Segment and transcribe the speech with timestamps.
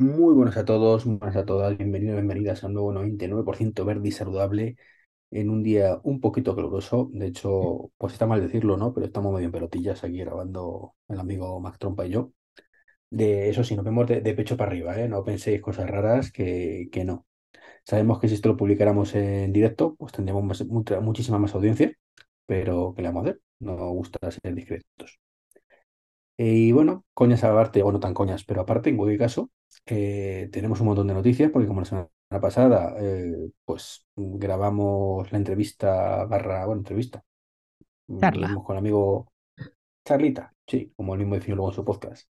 [0.00, 4.08] Muy buenas a todos, muy buenas a todas, bienvenidos, bienvenidas a un nuevo 99% verde
[4.08, 4.76] y saludable
[5.30, 7.10] en un día un poquito caluroso.
[7.12, 8.94] De hecho, pues está mal decirlo, ¿no?
[8.94, 12.32] Pero estamos medio en pelotillas aquí grabando el amigo Mac Trompa y yo.
[13.10, 15.08] De eso sí, nos vemos de, pecho para arriba, ¿eh?
[15.08, 17.26] No penséis cosas raras que, que no.
[17.84, 20.64] Sabemos que si esto lo publicáramos en directo, pues tendríamos
[21.02, 21.92] muchísima más audiencia,
[22.46, 23.42] pero ¿qué le vamos a hacer?
[23.60, 25.20] Nos gusta ser discretos.
[26.36, 29.50] Y bueno, coñas aparte, o no tan coñas, pero aparte, en cualquier caso,
[29.86, 32.08] eh, tenemos un montón de noticias, porque como la semana
[32.40, 37.24] pasada, eh, pues grabamos la entrevista barra, bueno, entrevista,
[38.06, 39.32] mm, tuvimos con el amigo
[40.04, 42.28] Charlita, sí, como él mismo definió luego en su podcast,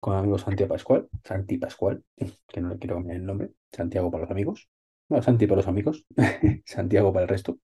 [0.00, 2.02] con el amigo Santiago Pascual, Santi Pascual,
[2.48, 4.68] que no le quiero cambiar el nombre, Santiago para los amigos,
[5.08, 6.06] no, Santi para los amigos,
[6.64, 7.58] Santiago para el resto.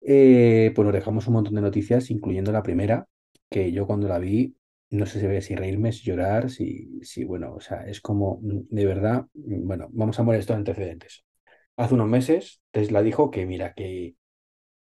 [0.00, 3.06] Eh, pues nos dejamos un montón de noticias, incluyendo la primera,
[3.50, 4.54] que yo cuando la vi,
[4.90, 8.62] no sé si, si reírme, si llorar, si, si, bueno, o sea, es como, mm,
[8.70, 11.24] de verdad, mm, bueno, vamos a poner estos antecedentes.
[11.76, 14.16] Hace unos meses, Tesla dijo que, mira, que,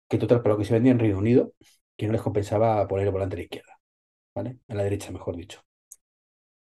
[0.09, 1.53] que total, para lo que se vendía en Reino Unido,
[1.97, 3.79] que no les compensaba poner el volante a la izquierda,
[4.35, 4.59] ¿vale?
[4.69, 5.61] A la derecha, mejor dicho.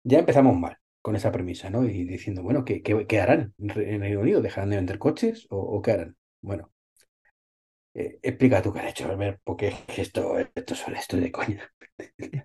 [0.04, 1.84] Ya empezamos mal con esa premisa, ¿no?
[1.86, 4.42] Y diciendo, bueno, ¿qué, qué, qué harán en Re- en Reino Unido?
[4.42, 6.18] ¿Dejarán de vender coches o qué harán?
[6.42, 6.72] Bueno.
[8.00, 11.32] Eh, explica tú qué has hecho, Albert, porque es que esto, esto es esto de
[11.32, 11.68] coña.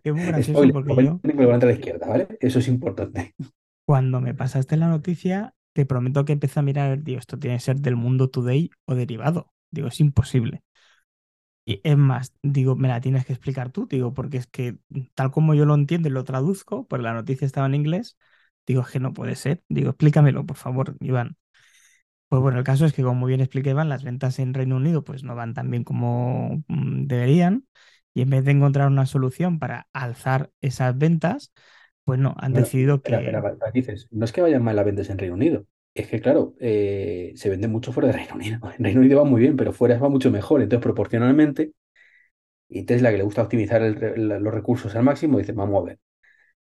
[0.03, 1.21] Es muy gracioso Spoiler, porque yo,
[1.53, 2.27] a la izquierda, ¿vale?
[2.41, 3.35] Eso es importante.
[3.85, 7.61] cuando me pasaste la noticia, te prometo que empecé a mirar, digo, esto tiene que
[7.61, 9.53] ser del Mundo Today o derivado.
[9.71, 10.63] Digo, es imposible.
[11.65, 14.79] Y es más, digo, me la tienes que explicar tú, digo, porque es que
[15.15, 18.17] tal como yo lo entiendo y lo traduzco, pues la noticia estaba en inglés,
[18.67, 19.63] digo, es que no puede ser.
[19.69, 21.37] Digo, explícamelo, por favor, Iván.
[22.33, 24.77] Pues bueno, el caso es que, como muy bien expliqué, Iván, las ventas en Reino
[24.77, 27.67] Unido pues no van tan bien como mm, deberían.
[28.15, 31.53] Y en vez de encontrar una solución para alzar esas ventas,
[32.05, 35.09] pues no, han Bueno, decidido espera, que, dices, no es que vayan mal las ventas
[35.11, 38.59] en Reino Unido, es que, claro, eh, se vende mucho fuera de Reino Unido.
[38.79, 40.63] En Reino Unido va muy bien, pero fuera va mucho mejor.
[40.63, 41.73] Entonces, proporcionalmente,
[42.69, 45.83] y Tesla, que le gusta optimizar el re- la- los recursos al máximo, dice, vamos
[45.83, 46.01] a ver,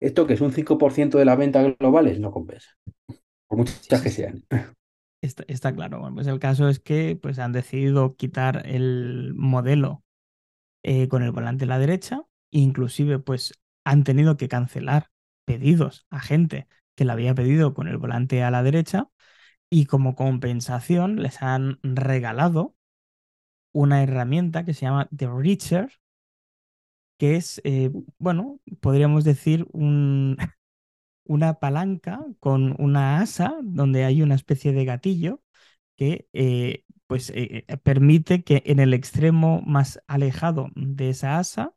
[0.01, 2.71] esto que es un 5% de las ventas globales, no compensa,
[3.49, 4.45] por muchas que sean.
[5.23, 6.09] Está, claro.
[6.15, 10.05] Pues el caso es que pues han decidido quitar el modelo
[10.83, 13.53] eh, con el volante a la derecha, inclusive pues
[13.85, 15.11] han tenido que cancelar
[15.45, 19.09] pedidos a gente que la había pedido con el volante a la derecha
[19.71, 22.77] y como compensación les han regalado
[23.73, 25.91] una herramienta que se llama The Reacher,
[27.19, 30.37] que es, eh, bueno, podríamos decir un,
[31.31, 35.43] una palanca con una asa donde hay una especie de gatillo
[35.97, 41.75] que eh, pues eh, eh, permite que en el extremo más alejado de esa asa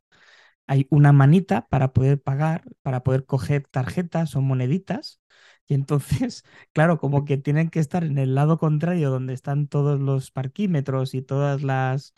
[0.66, 5.20] hay una manita para poder pagar, para poder coger tarjetas o moneditas.
[5.68, 10.00] Y entonces, claro, como que tienen que estar en el lado contrario donde están todos
[10.00, 12.14] los parquímetros y todas las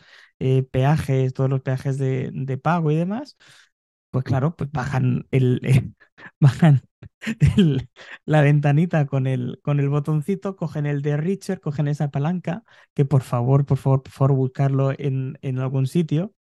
[0.71, 3.37] peajes, todos los peajes de, de pago y demás,
[4.11, 5.61] pues claro, pues bajan el,
[6.41, 6.83] bajan
[7.57, 7.89] el-
[8.25, 13.05] la ventanita con el, con el botoncito, cogen el de Richard, cogen esa palanca, que
[13.05, 16.33] por favor, por favor, por favor, buscarlo en, en algún sitio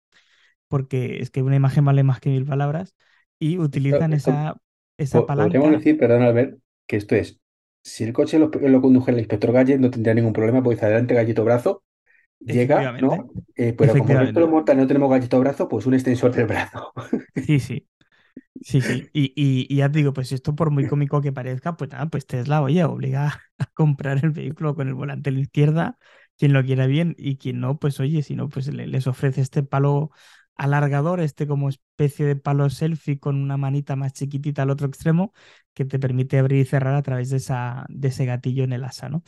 [0.68, 2.96] porque es que una imagen vale más que mil palabras,
[3.40, 4.58] y Esto, utilizan esto esa,
[4.98, 7.40] esa Po- Podríamos palanca, decir, perdón, Albert, que esto es,
[7.84, 11.16] si el coche lo, lo condujera el inspector Gadget, no tendría ningún problema, porque adelante
[11.16, 11.84] gallito brazo,
[12.40, 13.30] llega, ¿no?
[13.56, 14.50] Eh, pero como los efectivamente.
[14.50, 16.94] mortales no tenemos gallito brazo, pues un extensor del brazo.
[17.36, 17.88] Sí, sí,
[18.62, 19.10] sí, sí.
[19.14, 22.08] Y, y, y ya te digo, pues esto por muy cómico que parezca, pues nada,
[22.10, 25.98] pues Tesla, oye, obliga a comprar el vehículo con el volante a la izquierda,
[26.38, 29.42] quien lo quiera bien, y quien no, pues oye, si no, pues le- les ofrece
[29.42, 30.12] este palo
[30.56, 35.34] alargador, este como especie de palo selfie con una manita más chiquitita al otro extremo,
[35.74, 38.84] que te permite abrir y cerrar a través de esa, de ese gatillo en el
[38.86, 39.24] asa, ¿no?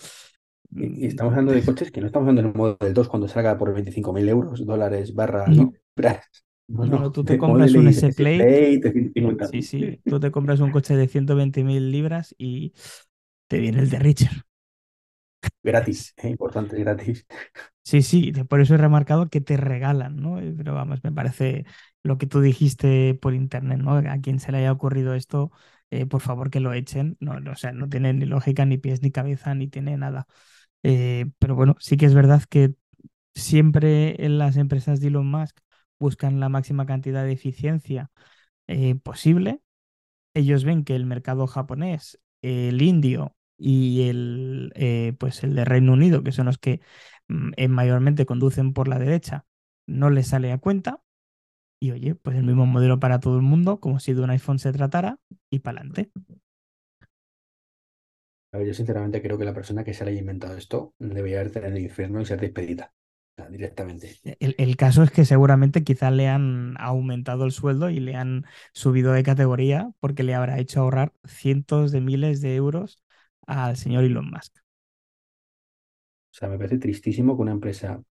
[0.75, 3.27] Y, y Mm, estamos hablando de coches que no estamos hablando del Model 2 cuando
[3.27, 5.73] salga por 25.000 euros, dólares, barra No.
[5.95, 6.17] No,
[6.67, 9.51] no, no, no, tú te compras un S, S-Plate, S-Plate de 150.
[9.51, 12.73] sí, sí, tú te compras un coche de 120.000 libras y
[13.47, 14.43] te viene el de Richard.
[15.63, 17.25] Gratis, eh, importante, gratis.
[17.83, 20.39] Sí, sí, por eso he remarcado que te regalan, ¿no?
[20.39, 21.65] Eh, Pero vamos, me parece
[22.03, 23.93] lo que tú dijiste por internet, ¿no?
[23.95, 25.51] A quien se le haya ocurrido esto,
[25.89, 27.15] eh, por favor que lo echen.
[27.21, 30.27] No, no, o sea, no tiene ni lógica, ni pies, ni cabeza, ni tiene nada.
[30.83, 32.75] Eh, pero bueno, sí que es verdad que
[33.35, 35.57] siempre en las empresas de Elon Musk
[35.99, 38.11] buscan la máxima cantidad de eficiencia
[38.67, 39.61] eh, posible.
[40.33, 45.93] Ellos ven que el mercado japonés, el indio y el, eh, pues el de Reino
[45.93, 46.81] Unido, que son los que
[47.27, 49.45] mm, eh, mayormente conducen por la derecha,
[49.87, 51.01] no les sale a cuenta.
[51.79, 54.59] Y oye, pues el mismo modelo para todo el mundo, como si de un iPhone
[54.59, 55.19] se tratara,
[55.51, 56.11] y para adelante.
[58.51, 61.83] Yo sinceramente creo que la persona que se haya inventado esto debería estar en el
[61.83, 62.93] infierno y ser despedida.
[63.37, 64.15] Sea, directamente.
[64.39, 68.45] El, el caso es que seguramente quizás le han aumentado el sueldo y le han
[68.73, 73.03] subido de categoría porque le habrá hecho ahorrar cientos de miles de euros
[73.45, 74.57] al señor Elon Musk.
[74.57, 78.01] O sea, me parece tristísimo que una empresa,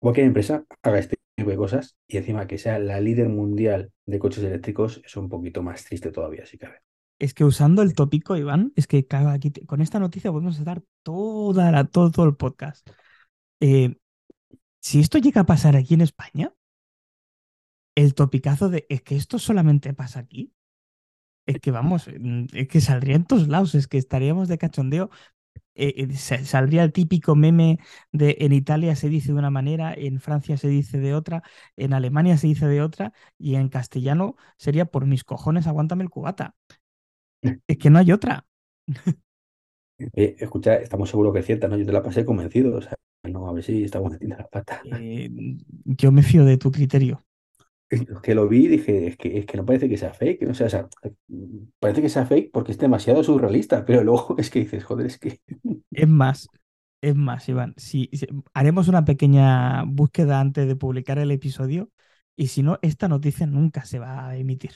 [0.00, 4.18] cualquier empresa, haga este tipo de cosas y encima que sea la líder mundial de
[4.18, 6.80] coches eléctricos es un poquito más triste todavía, si cabe.
[7.18, 11.70] Es que usando el tópico, Iván, es que aquí con esta noticia podemos dar toda
[11.70, 12.88] la, todo, todo el podcast.
[13.60, 13.96] Eh,
[14.86, 16.52] si esto llega a pasar aquí en España,
[17.94, 20.52] el topicazo de es que esto solamente pasa aquí,
[21.46, 25.10] es que vamos, mm, es que saldría en todos lados, es que estaríamos de cachondeo.
[25.76, 27.78] eh, eh, sa- saldría el típico meme
[28.12, 31.42] de en Italia se dice de una manera, en Francia se dice de otra,
[31.76, 36.10] en Alemania se dice de otra, y en castellano sería por mis cojones, aguántame el
[36.10, 36.56] cubata.
[37.68, 38.46] Es que no hay otra.
[40.14, 41.76] Eh, escucha, estamos seguros que es cierta, ¿no?
[41.78, 42.94] Yo te la pasé convencido, o sea,
[43.28, 44.82] no, a ver si estamos metiendo la pata.
[44.84, 45.30] Eh,
[45.84, 47.24] yo me fío de tu criterio.
[47.88, 50.48] Es que lo vi y dije, es que, es que no parece que sea fake,
[50.50, 50.88] o sea,
[51.78, 55.18] parece que sea fake porque es demasiado surrealista, pero luego es que dices, joder, es
[55.18, 55.40] que...
[55.92, 56.48] Es más,
[57.00, 61.90] es más, Iván, si, si- haremos una pequeña búsqueda antes de publicar el episodio
[62.36, 64.72] y si no, esta noticia nunca se va a emitir.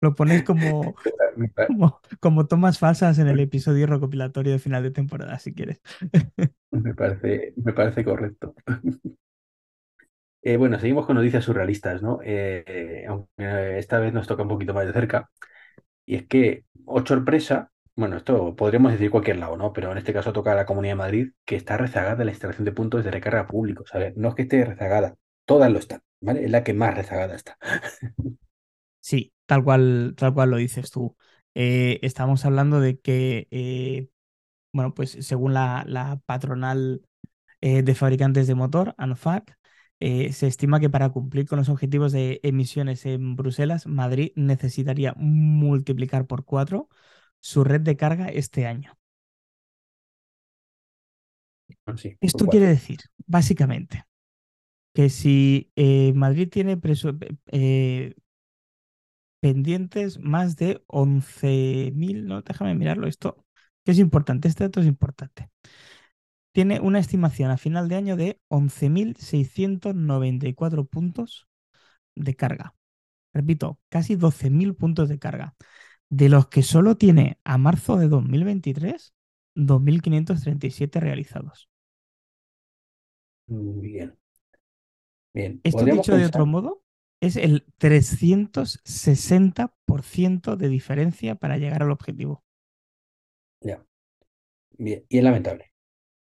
[0.00, 0.94] Lo pones como,
[1.66, 5.80] como, como tomas falsas en el episodio recopilatorio de final de temporada, si quieres.
[6.70, 8.54] Me parece, me parece correcto.
[10.42, 12.20] Eh, bueno, seguimos con noticias surrealistas, ¿no?
[12.22, 15.30] Eh, eh, aunque esta vez nos toca un poquito más de cerca.
[16.06, 19.72] Y es que, oh sorpresa, bueno, esto podríamos decir cualquier lado, ¿no?
[19.72, 22.32] Pero en este caso toca a la Comunidad de Madrid, que está rezagada de la
[22.32, 23.94] instalación de puntos de recarga públicos.
[23.94, 25.16] A ver, no es que esté rezagada,
[25.46, 26.44] todas lo están, ¿vale?
[26.44, 27.58] Es la que más rezagada está.
[29.00, 31.16] Sí, tal cual, tal cual lo dices tú.
[31.54, 34.08] Eh, estamos hablando de que, eh,
[34.72, 37.02] bueno, pues según la, la patronal
[37.62, 39.58] eh, de fabricantes de motor, ANFAC,
[40.00, 46.26] se estima que para cumplir con los objetivos de emisiones en Bruselas, Madrid necesitaría multiplicar
[46.26, 46.88] por cuatro
[47.40, 48.98] su red de carga este año.
[51.66, 54.04] Sí, por Esto quiere decir, básicamente,
[54.94, 55.72] que si
[56.14, 56.78] Madrid tiene
[59.40, 63.44] pendientes más de 11.000, no, déjame mirarlo esto,
[63.84, 65.50] que es importante, este dato es importante.
[66.52, 71.48] Tiene una estimación a final de año de 11.694 puntos
[72.14, 72.74] de carga.
[73.32, 75.54] Repito, casi 12.000 puntos de carga,
[76.10, 79.14] de los que solo tiene a marzo de 2023
[79.54, 81.68] 2.537 realizados.
[83.46, 84.16] Bien.
[85.34, 85.60] Bien.
[85.62, 86.82] Esto dicho de otro modo,
[87.20, 92.42] es el 360% de diferencia para llegar al objetivo.
[93.60, 93.84] Ya.
[94.72, 95.04] Bien.
[95.08, 95.72] Y es lamentable.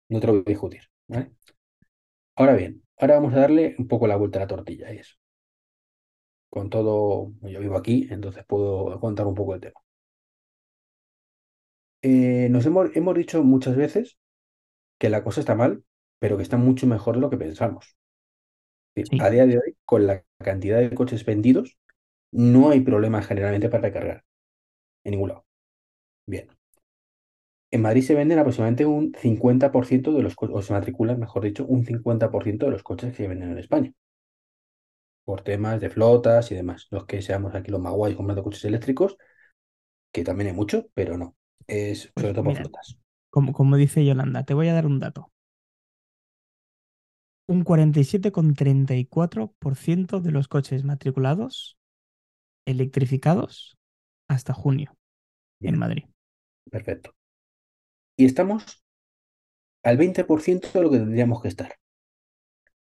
[0.10, 1.32] No te lo voy a discutir, ¿vale?
[2.36, 5.16] Ahora bien, ahora vamos a darle un poco la vuelta a la tortilla, eso.
[6.52, 9.82] Con todo, yo vivo aquí, entonces puedo contar un poco el tema.
[12.02, 14.18] Eh, nos hemos, hemos dicho muchas veces
[15.00, 15.84] que la cosa está mal,
[16.20, 17.98] pero que está mucho mejor de lo que pensamos.
[19.06, 19.18] Sí.
[19.22, 21.78] A día de hoy, con la cantidad de coches vendidos,
[22.32, 24.26] no hay problemas generalmente para recargar
[25.04, 25.46] en ningún lado.
[26.26, 26.50] Bien.
[27.72, 31.66] En Madrid se venden aproximadamente un 50% de los coches, o se matriculan, mejor dicho,
[31.66, 33.94] un 50% de los coches que se venden en España.
[35.24, 36.88] Por temas de flotas y demás.
[36.92, 39.18] No es que seamos aquí los más guays comprando coches eléctricos,
[40.12, 41.36] que también hay mucho, pero no.
[41.68, 43.00] Es Pues sobre todo por mira, flotas.
[43.30, 45.32] Como, como dice Yolanda, te voy a dar un dato.
[47.54, 51.78] Un 47,34% de los coches matriculados
[52.66, 53.78] electrificados
[54.30, 54.96] hasta junio
[55.60, 55.72] Bien.
[55.72, 56.06] en Madrid.
[56.72, 57.14] Perfecto.
[58.18, 58.84] Y estamos
[59.84, 61.74] al 20% de lo que tendríamos que estar.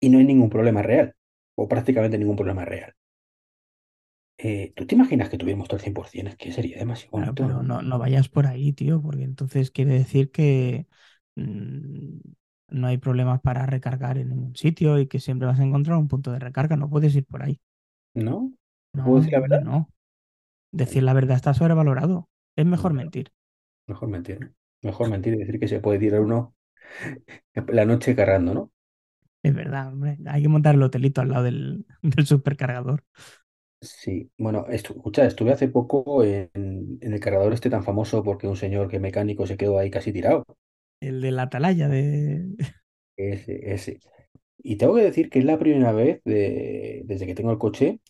[0.02, 1.16] Y no hay ningún problema real,
[1.56, 2.94] o prácticamente ningún problema real.
[4.40, 6.32] Eh, ¿tú te imaginas que tuviéramos todo el 100%?
[6.32, 7.64] Es que sería demasiado Claro, bonito, pero ¿no?
[7.64, 10.88] no, no vayas por ahí, tío, porque entonces quiere decir que
[11.36, 12.20] mm,
[12.72, 16.08] no hay problemas para recargar en ningún sitio y que siempre vas a encontrar un
[16.08, 16.76] punto de recarga.
[16.78, 17.60] No puedes ir por ahí.
[18.14, 18.54] ¿No?
[18.94, 19.64] No, ¿Puedo decir la verdad?
[19.64, 19.90] no.
[20.72, 22.30] Decir la verdad está sobrevalorado.
[22.58, 23.32] Es mejor mentir.
[23.88, 24.54] Mejor mentir, ¿no?
[24.84, 26.56] Mejor mentir y decir que se puede tirar uno
[27.68, 28.72] la noche cargando, ¿no?
[29.44, 30.18] Es verdad, hombre.
[30.28, 33.04] Hay que montar el hotelito al lado del, del supercargador.
[33.82, 36.50] Sí, bueno, estu- escucha, estuve hace poco en,
[37.02, 39.90] en el cargador este tan famoso porque un señor que es mecánico se quedó ahí
[39.90, 40.44] casi tirado.
[41.02, 42.46] El de la atalaya de.
[43.18, 44.00] Ese, ese.
[44.60, 48.02] Y tengo que decir que es la primera vez de- desde que tengo el coche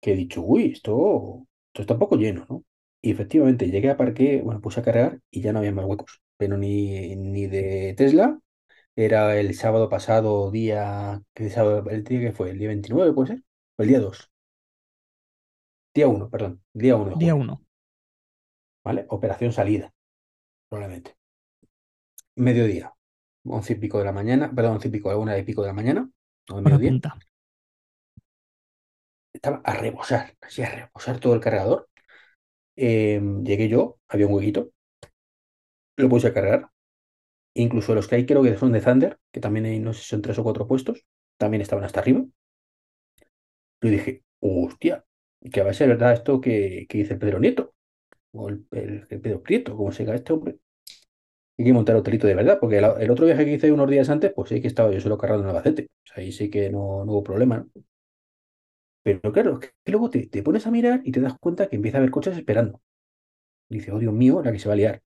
[0.00, 2.64] que he dicho, uy, esto, esto está un poco lleno, ¿no?
[3.02, 6.22] Y efectivamente, llegué a parque, bueno, puse a cargar y ya no había más huecos.
[6.38, 8.40] Pero ni, ni de Tesla,
[8.96, 11.90] era el sábado pasado, día, ¿qué sábado?
[11.90, 13.44] El día que fue, el día 29, puede ser,
[13.78, 14.30] o el día 2.
[15.94, 17.60] Día 1, perdón, día 1 de Día junio, 1.
[18.84, 19.04] ¿vale?
[19.10, 19.92] Operación salida,
[20.70, 21.15] probablemente.
[22.36, 22.94] Mediodía,
[23.44, 25.74] once y pico de la mañana, perdón, once y pico, una y pico de la
[25.74, 26.10] mañana,
[26.50, 26.96] o de mediodía.
[26.96, 27.16] punta.
[29.32, 31.88] Estaba a rebosar, así a rebosar todo el cargador.
[32.76, 34.72] Eh, llegué yo, había un huequito,
[35.96, 36.70] lo puse a cargar.
[37.54, 40.08] Incluso los que hay creo que son de Thunder, que también hay, no sé si
[40.10, 41.06] son tres o cuatro puestos,
[41.38, 42.24] también estaban hasta arriba.
[43.80, 45.04] Yo dije, hostia,
[45.52, 47.74] que va a ser verdad esto que, que dice el Pedro Nieto,
[48.32, 50.58] o el, el- el Pedro Prieto, como se llama este hombre.
[51.58, 54.32] Hay que montar hotelito de verdad, porque el, otro viaje que hice unos días antes,
[54.34, 55.88] pues sí que estaba yo solo cargando en Albacete.
[56.16, 57.82] O ahí sí que no, hubo problema, ¿no?
[59.02, 61.76] Pero claro, es que luego te, te pones a mirar y te das cuenta que
[61.76, 62.80] empieza a haber coches esperando.
[63.68, 65.02] Dice, oh Dios mío, la que se va a liar.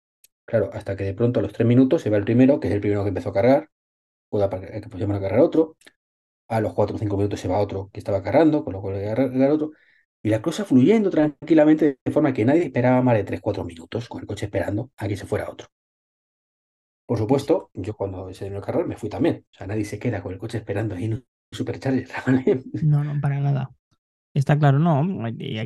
[0.47, 2.75] Claro, hasta que de pronto a los tres minutos se va el primero, que es
[2.75, 3.71] el primero que empezó a cargar,
[4.31, 5.77] puede apar- que pusieron a cargar otro.
[6.49, 9.03] A los cuatro o cinco minutos se va otro que estaba cargando, con lo cual
[9.03, 9.73] cargar otro.
[10.23, 14.09] Y la cosa fluyendo tranquilamente, de forma que nadie esperaba más de tres, cuatro minutos
[14.09, 15.69] con el coche esperando a que se fuera otro.
[17.07, 19.47] Por supuesto, yo cuando se me cargar me fui también.
[19.53, 22.09] O sea, nadie se queda con el coche esperando ahí en un supercharger.
[22.81, 23.71] No, no, para nada.
[24.35, 25.03] Está claro, no.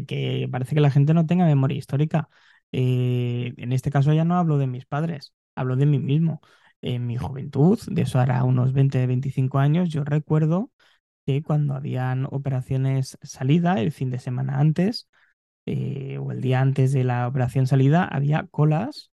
[0.06, 2.28] que parece que la gente no tenga memoria histórica.
[2.72, 6.40] Eh, en este caso ya no hablo de mis padres, hablo de mí mismo.
[6.82, 10.70] En mi juventud, de eso hará unos 20, 25 años, yo recuerdo
[11.26, 15.08] que cuando habían operaciones salida, el fin de semana antes,
[15.66, 19.09] eh, o el día antes de la operación salida, había colas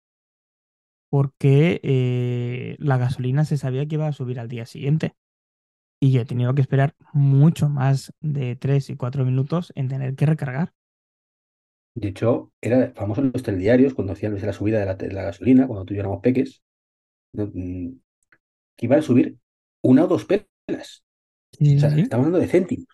[1.12, 5.16] porque eh, la gasolina se sabía que iba a subir al día siguiente.
[6.02, 10.16] Y yo he tenido que esperar mucho más de 3 y 4 minutos en tener
[10.16, 10.74] que recargar.
[11.96, 15.24] De hecho, era famoso en los telediarios cuando hacían la subida de la, de la
[15.24, 16.64] gasolina, cuando tú y yo éramos peques,
[17.34, 17.90] mm,
[18.78, 19.40] que iban a subir
[19.84, 21.04] una o dos pelas.
[21.52, 22.02] Sí, O sea, sí, sí.
[22.04, 22.88] estamos hablando de céntimos.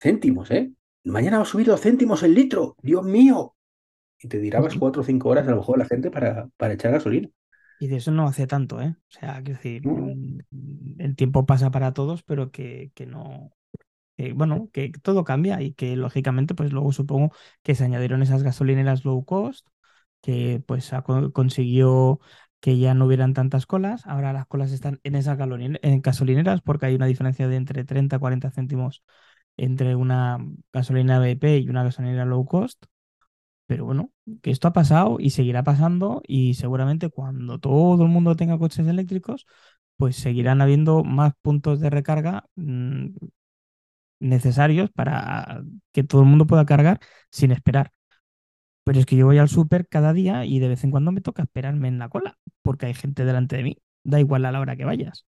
[0.00, 0.72] Céntimos, ¿eh?
[1.16, 2.74] Mañana va a subir dos céntimos el litro.
[2.82, 3.54] Dios mío.
[4.20, 4.78] Y te dirabas Ujú.
[4.78, 7.28] cuatro o cinco horas a lo mejor la gente para, para echar gasolina.
[7.82, 8.94] Y de eso no hace tanto, ¿eh?
[9.08, 9.92] O sea, decir, no.
[10.50, 13.50] mm, el tiempo pasa para todos, pero que, que no,
[14.16, 18.42] que, bueno, que todo cambia y que lógicamente, pues luego supongo que se añadieron esas
[18.44, 19.68] gasolineras low cost,
[20.22, 22.20] que pues ha consiguió
[22.60, 24.06] que ya no hubieran tantas colas.
[24.06, 28.18] Ahora las colas están en esas gasolineras porque hay una diferencia de entre 30 y
[28.20, 29.04] 40 céntimos
[29.58, 30.38] entre una
[30.72, 32.84] gasolina BP y una gasolinera low cost.
[33.72, 34.12] Pero bueno,
[34.42, 38.86] que esto ha pasado y seguirá pasando y seguramente cuando todo el mundo tenga coches
[38.86, 39.46] eléctricos,
[39.96, 43.08] pues seguirán habiendo más puntos de recarga mm,
[44.20, 45.62] necesarios para
[45.92, 47.00] que todo el mundo pueda cargar
[47.30, 47.92] sin esperar.
[48.84, 51.20] Pero es que yo voy al súper cada día y de vez en cuando me
[51.20, 53.78] toca esperarme en la cola porque hay gente delante de mí.
[54.04, 55.26] Da igual a la hora que vayas.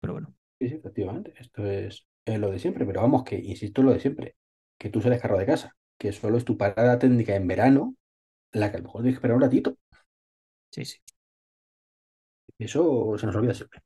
[0.00, 1.32] Pero bueno, Sí, sí, efectivamente.
[1.38, 2.84] Esto es, es lo de siempre.
[2.86, 4.36] Pero vamos, que insisto en lo de siempre.
[4.78, 5.76] Que tú sales carro de casa.
[6.04, 7.96] Que solo es tu parada técnica en verano
[8.52, 9.76] la que a lo mejor tienes que esperar un ratito.
[10.70, 10.98] sí, sí.
[12.58, 13.80] Eso se nos olvida siempre.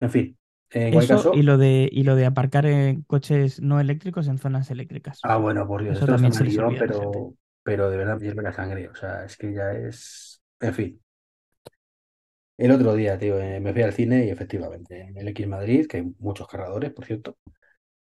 [0.00, 0.38] En fin,
[0.70, 1.32] en Eso caso.
[1.34, 5.20] y lo de, y lo de aparcar en coches no eléctricos en zonas eléctricas.
[5.22, 8.18] Ah, bueno, por Dios, Eso esto también se les malillón, olvida pero, pero de verdad
[8.20, 8.88] hierve la sangre.
[8.88, 10.42] O sea, es que ya es.
[10.60, 11.02] En fin.
[12.56, 15.86] El otro día, tío, eh, me fui al cine y efectivamente, en el X Madrid,
[15.88, 17.38] que hay muchos cargadores, por cierto,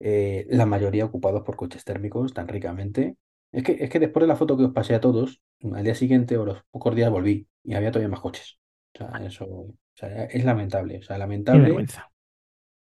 [0.06, 3.16] eh, la mayoría ocupados por coches térmicos tan ricamente.
[3.50, 5.40] Es que, es que después de la foto que os pasé a todos,
[5.72, 8.58] al día siguiente o los pocos días volví y había todavía más coches.
[8.94, 10.98] O sea, eso o sea, es lamentable.
[10.98, 11.86] O sea, lamentable.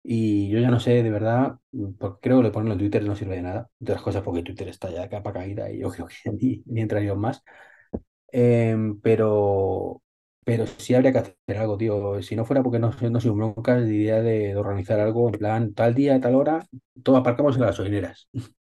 [0.03, 1.59] Y yo ya no sé, de verdad,
[2.01, 3.71] porque creo que le ponerlo en Twitter no sirve de nada.
[3.79, 6.63] De las cosas porque Twitter está ya de capa caída y yo creo que ni,
[6.67, 7.45] ni entrarían más.
[8.33, 10.02] Em, pero,
[10.45, 12.23] pero sí habría que hacer algo, tío.
[12.23, 15.33] Si no fuera porque no, no soy un broncas, diría de, de organizar algo en
[15.39, 16.67] plan, tal día, tal hora,
[17.03, 18.29] todo aparcamos en las gasolineras.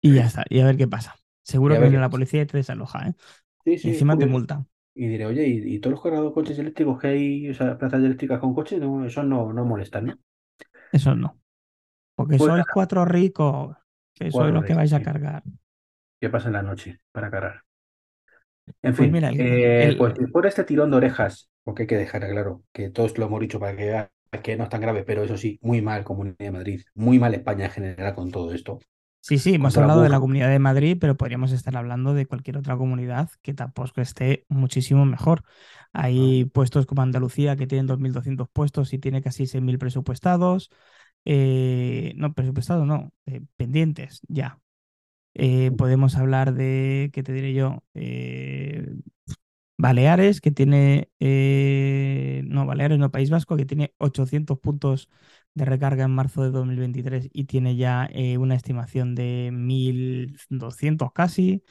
[0.00, 1.16] Y ya está, y a ver qué pasa.
[1.46, 3.14] Y Seguro que viene la policía y te desaloja, ¿eh?
[3.64, 4.68] Sí, Y sí, encima te multan.
[4.94, 7.78] Y diré, oye, ¿y, y todos los cargados de coches eléctricos que hay, o sea,
[7.78, 10.18] plazas eléctricas con coches, no, eso no, no molestan, ¿no?
[10.92, 11.40] Eso no.
[12.16, 13.76] Porque Pues sois cuatro ricos,
[14.14, 15.44] que sois los que vais a cargar.
[16.20, 17.64] ¿Qué pasa en la noche para cargar?
[18.82, 21.86] En Pues fin, mira, el, eh, el- pues de este tirón de orejas, porque hay
[21.86, 24.10] que dejar claro que todos lo hemos dicho para que veas
[24.42, 27.34] que no es tan grave, pero eso sí, muy mal Comunidad de Madrid, muy mal
[27.34, 28.78] España en general con todo esto,
[29.20, 30.20] Sí, sí, hemos la hablado de la.
[30.20, 35.04] Comunidad de Madrid, pero podríamos estar hablando de cualquier otra comunidad que tampoco esté muchísimo
[35.04, 35.44] mejor.
[36.16, 40.70] Ah, Hay puestos como Andalucía que tienen 2.200 puestos y tiene casi 6.000 presupuestados.
[41.26, 44.60] Eh, no, presupuestados no, eh, pendientes ya.
[45.34, 47.84] Eh, podemos hablar de, ¿qué te diré yo?
[47.94, 48.86] Eh,
[49.78, 55.08] Baleares, que tiene, eh, no, Baleares, no, País Vasco, que tiene 800 puntos
[55.54, 58.08] de recarga en marzo de 2023 y tiene ya
[58.38, 61.64] una estimación de 1.200 casi.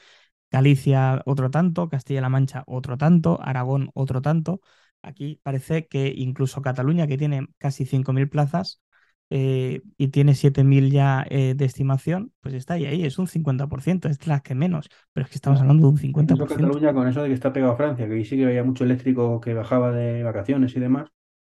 [0.52, 4.62] Galicia otro tanto, Castilla-La Mancha otro tanto, Aragón otro tanto.
[5.02, 8.82] Aquí parece que incluso Cataluña, que tiene casi 5.000 plazas
[9.30, 14.10] eh, y tiene 7.000 ya eh, de estimación, pues está ahí, ahí, es un 50%,
[14.10, 16.48] es de las que menos, pero es que estamos hablando de un 50%.
[16.48, 18.84] Cataluña con eso de que está pegado a Francia, que ahí sí que había mucho
[18.86, 21.10] eléctrico que bajaba de vacaciones y demás.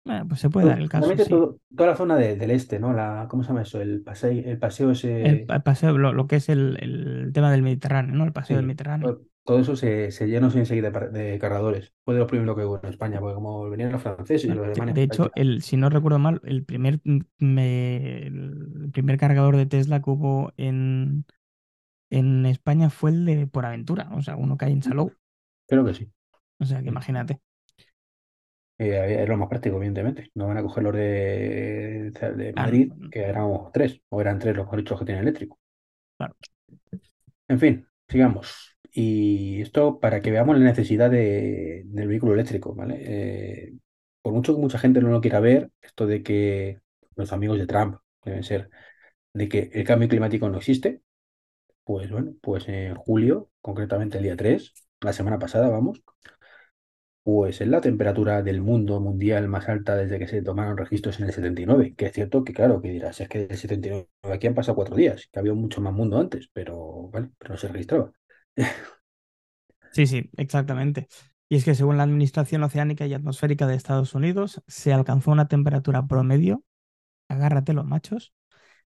[0.05, 1.15] Bueno, pues se puede dar el caso.
[1.15, 1.29] Sí.
[1.29, 2.93] Todo, toda la zona de, del este, ¿no?
[2.93, 3.81] La, ¿Cómo se llama eso?
[3.81, 5.21] El paseo, el paseo ese.
[5.21, 8.23] El, el paseo, lo, lo, que es el, el, tema del Mediterráneo, ¿no?
[8.23, 9.21] El paseo sí, del Mediterráneo.
[9.49, 11.91] Todo, eso se, se llenó enseguida de, de, cargadores.
[12.05, 14.63] Fue de lo primero que hubo en España, porque como venían los franceses y los
[14.63, 14.93] alemanes.
[14.93, 16.99] De hecho, el, si no recuerdo mal, el primer,
[17.39, 21.25] me, el primer cargador de Tesla que hubo en,
[22.11, 25.13] en España fue el de Por Aventura, o sea, uno que hay en Salou.
[25.67, 26.07] Creo que sí.
[26.59, 27.41] O sea, que imagínate.
[28.77, 30.29] Eh, es lo más práctico, evidentemente.
[30.35, 33.09] No van a coger los de, de Madrid, claro.
[33.09, 35.59] que eran tres, o eran tres los dicho que tienen eléctrico.
[36.17, 36.35] Claro.
[37.47, 38.68] En fin, sigamos.
[38.91, 42.97] Y esto para que veamos la necesidad de, del vehículo eléctrico, ¿vale?
[43.01, 43.73] Eh,
[44.21, 46.79] por mucho que mucha gente no lo quiera ver, esto de que
[47.15, 48.69] los amigos de Trump deben ser
[49.33, 51.01] de que el cambio climático no existe,
[51.83, 56.03] pues bueno, pues en julio, concretamente el día 3, la semana pasada, vamos,
[57.23, 61.27] pues es la temperatura del mundo mundial más alta desde que se tomaron registros en
[61.27, 64.55] el 79, que es cierto que claro, que dirás, es que del 79 aquí han
[64.55, 68.11] pasado cuatro días, que había mucho más mundo antes, pero vale, pero no se registraba.
[69.91, 71.07] Sí, sí, exactamente.
[71.49, 75.47] Y es que según la Administración Oceánica y Atmosférica de Estados Unidos, se alcanzó una
[75.47, 76.63] temperatura promedio,
[77.27, 78.33] agárrate los machos,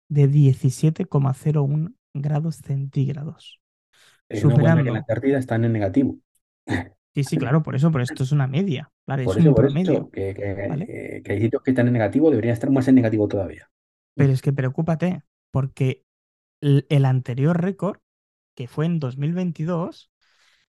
[0.07, 3.59] de 17,01 grados centígrados.
[4.29, 4.83] Es superando...
[4.83, 6.17] que en la Antártida están en negativo.
[7.13, 8.91] Sí, sí, claro, por eso, pero esto es una media.
[9.05, 9.91] Vale, por es eso, un por promedio.
[9.91, 10.85] eso que, que, ¿vale?
[10.87, 13.69] que, que hay sitios que están en negativo, deberían estar más en negativo todavía.
[14.15, 16.03] Pero es que preocúpate, porque
[16.61, 17.99] el, el anterior récord,
[18.55, 20.11] que fue en 2022,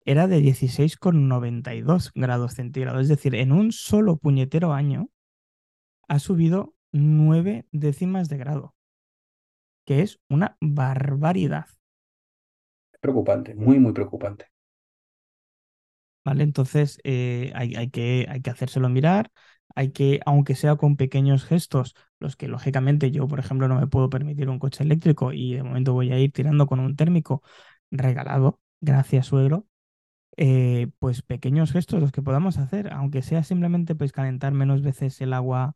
[0.04, 3.02] era de 16,92 grados centígrados.
[3.02, 5.08] Es decir, en un solo puñetero año
[6.08, 8.74] ha subido nueve décimas de grado,
[9.84, 11.66] que es una barbaridad.
[13.00, 14.46] Preocupante, muy, muy preocupante.
[16.24, 16.42] ¿Vale?
[16.44, 19.30] Entonces eh, hay, hay, que, hay que hacérselo mirar,
[19.74, 23.86] hay que, aunque sea con pequeños gestos, los que lógicamente yo, por ejemplo, no me
[23.86, 27.42] puedo permitir un coche eléctrico y de momento voy a ir tirando con un térmico
[27.90, 29.66] regalado, gracias suegro,
[30.36, 35.20] eh, pues pequeños gestos los que podamos hacer, aunque sea simplemente pues calentar menos veces
[35.20, 35.74] el agua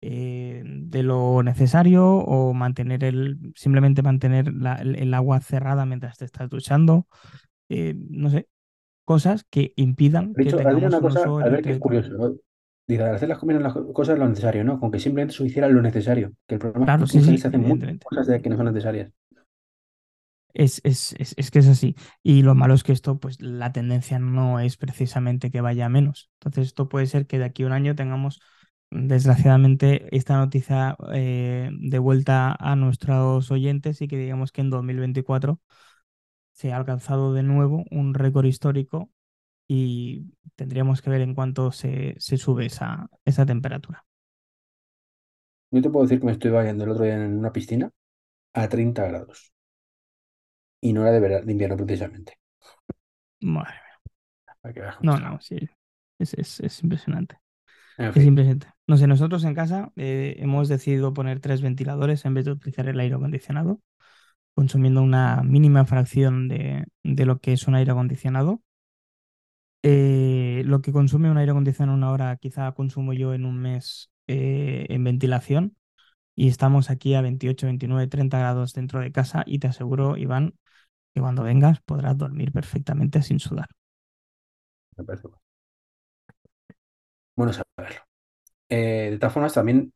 [0.00, 6.18] eh, de lo necesario o mantener el, simplemente mantener la, el, el, agua cerrada mientras
[6.18, 7.06] te estás duchando,
[7.68, 8.48] eh, no sé,
[9.04, 11.78] cosas que impidan De hecho, que tengamos una un cosa, uso a ver qué es
[11.78, 12.34] curioso, ¿no?
[12.88, 14.78] Dice, las, comidas, las cosas lo necesario, ¿no?
[14.78, 16.32] Con que simplemente se hiciera lo necesario.
[16.46, 18.66] Que el problema Claro, es que sí, se hacen muchas cosas de que no son
[18.66, 19.10] necesarias.
[20.54, 21.94] Es, es, es, es que es así.
[22.22, 26.30] Y lo malo es que esto, pues la tendencia no es precisamente que vaya menos.
[26.40, 28.40] Entonces, esto puede ser que de aquí a un año tengamos,
[28.90, 35.60] desgraciadamente, esta noticia eh, de vuelta a nuestros oyentes y que digamos que en 2024
[36.52, 39.10] se ha alcanzado de nuevo un récord histórico
[39.68, 44.06] y tendríamos que ver en cuánto se, se sube esa, esa temperatura.
[45.70, 47.90] Yo te puedo decir que me estoy bañando el otro día en una piscina
[48.54, 49.52] a 30 grados.
[50.86, 52.38] Y no era de, verano, de invierno precisamente.
[53.40, 53.74] Madre
[54.62, 55.58] cómo No, no, sí.
[56.20, 57.38] Es, es, es impresionante.
[57.98, 58.68] En Es impresionante.
[58.86, 62.88] No sé, nosotros en casa eh, hemos decidido poner tres ventiladores en vez de utilizar
[62.88, 63.80] el aire acondicionado,
[64.54, 68.62] consumiendo una mínima fracción de, de lo que es un aire acondicionado.
[69.82, 73.58] Eh, lo que consume un aire acondicionado en una hora, quizá consumo yo en un
[73.58, 75.76] mes eh, en ventilación.
[76.36, 80.54] Y estamos aquí a 28, 29, 30 grados dentro de casa y te aseguro, Iván,
[81.16, 83.68] que cuando vengas podrás dormir perfectamente sin sudar.
[84.98, 85.28] me parece
[87.34, 87.54] bueno.
[87.54, 88.00] Saberlo.
[88.68, 89.92] Eh, de todas formas, también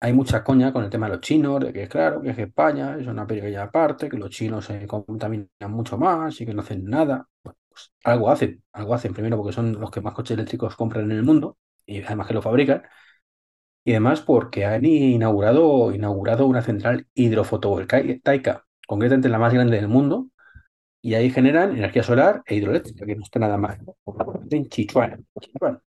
[0.00, 2.96] hay mucha coña con el tema de los chinos, de que claro, que es España
[3.00, 6.84] es una pequeña parte, que los chinos se contaminan mucho más y que no hacen
[6.86, 7.28] nada.
[7.44, 11.06] Bueno, pues algo hacen, algo hacen primero porque son los que más coches eléctricos compran
[11.06, 12.82] en el mundo y además que lo fabrican.
[13.84, 20.29] Y además porque han inaugurado, inaugurado una central hidrofotovoltaica, concretamente la más grande del mundo,
[21.02, 23.78] y ahí generan energía solar e hidroeléctrica, que no está nada mal.
[23.84, 23.96] ¿no?
[24.50, 25.26] En Sichuan.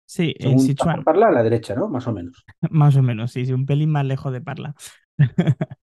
[0.05, 1.88] Sí, en Según Sichuan, Parla, a la derecha, ¿no?
[1.88, 2.45] Más o menos.
[2.71, 4.75] más o menos, sí, sí, un pelín más lejos de Parla.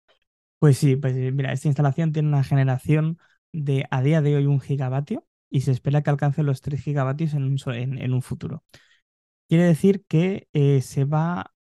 [0.60, 3.18] Pues sí, pues mira, esta instalación tiene una generación
[3.52, 7.34] de a día de hoy un gigavatio y se espera que alcance los 3 gigavatios
[7.34, 8.64] en un, en- en un futuro.
[9.48, 11.52] Quiere decir que eh, se va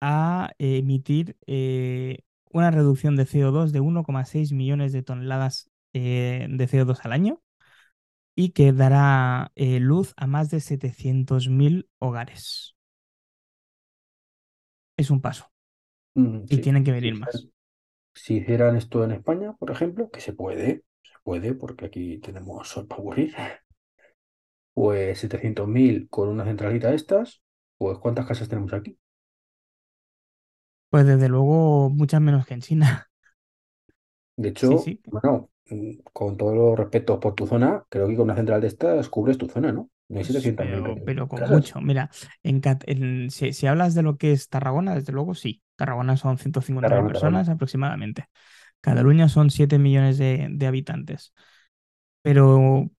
[0.00, 2.20] a emitir eh,
[2.52, 7.42] una reducción de CO2 de 1,6 millones de toneladas eh, de CO2 al año
[8.36, 12.76] y que dará eh, luz a más de 700.000 hogares.
[14.98, 15.50] Es un paso
[16.14, 16.60] Mm, y sí.
[16.60, 17.48] tienen que Si venir hicieran, más.
[18.14, 22.68] si hicieran esto en España, por ejemplo, que se puede, se puede, porque aquí tenemos
[22.68, 23.34] sol para aburrir,
[24.74, 27.42] pues 700.000 con una centralita de estas,
[27.78, 28.98] pues ¿cuántas casas tenemos aquí?
[30.90, 33.08] Pues desde luego muchas menos que en China.
[34.36, 35.00] De hecho, sí.
[35.10, 35.50] bueno,
[36.12, 39.38] con todos los respetos por tu zona, creo que con una central de estas cubres
[39.38, 39.90] tu zona, ¿no?
[40.08, 41.46] No hay Pues, 700.000 pero, pero con casas.
[41.46, 41.80] mucho.
[41.80, 42.10] Mira,
[42.42, 45.62] en, si, si hablas de lo que es Tarragona, desde luego sí.
[45.76, 47.44] Tarragona son 150.000 Tarragona, Tarragona.
[47.44, 48.26] personas aproximadamente.
[48.80, 51.34] Cataluña son 7 millones de, de habitantes.
[52.22, 52.90] Pero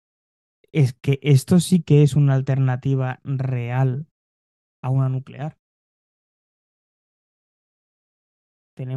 [0.74, 4.08] es que esto sí que es una alternativa real
[4.82, 5.58] a una nuclear.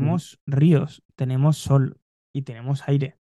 [0.01, 0.23] Ujú.
[0.23, 2.01] Tenemos ríos, tenemos sol
[2.33, 3.19] y tenemos aire.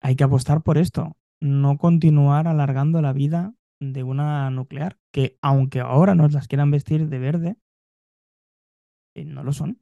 [0.00, 5.80] Hay que apostar por esto, no continuar alargando la vida de una nuclear, que aunque
[5.80, 7.56] ahora nos las quieran vestir de verde,
[9.14, 9.80] eh, no lo son.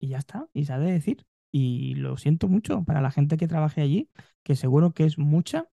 [0.00, 1.26] Y ya está, y se ha de decir.
[1.52, 4.08] Y lo siento mucho para la gente que trabaje allí,
[4.42, 5.68] que seguro que es mucha,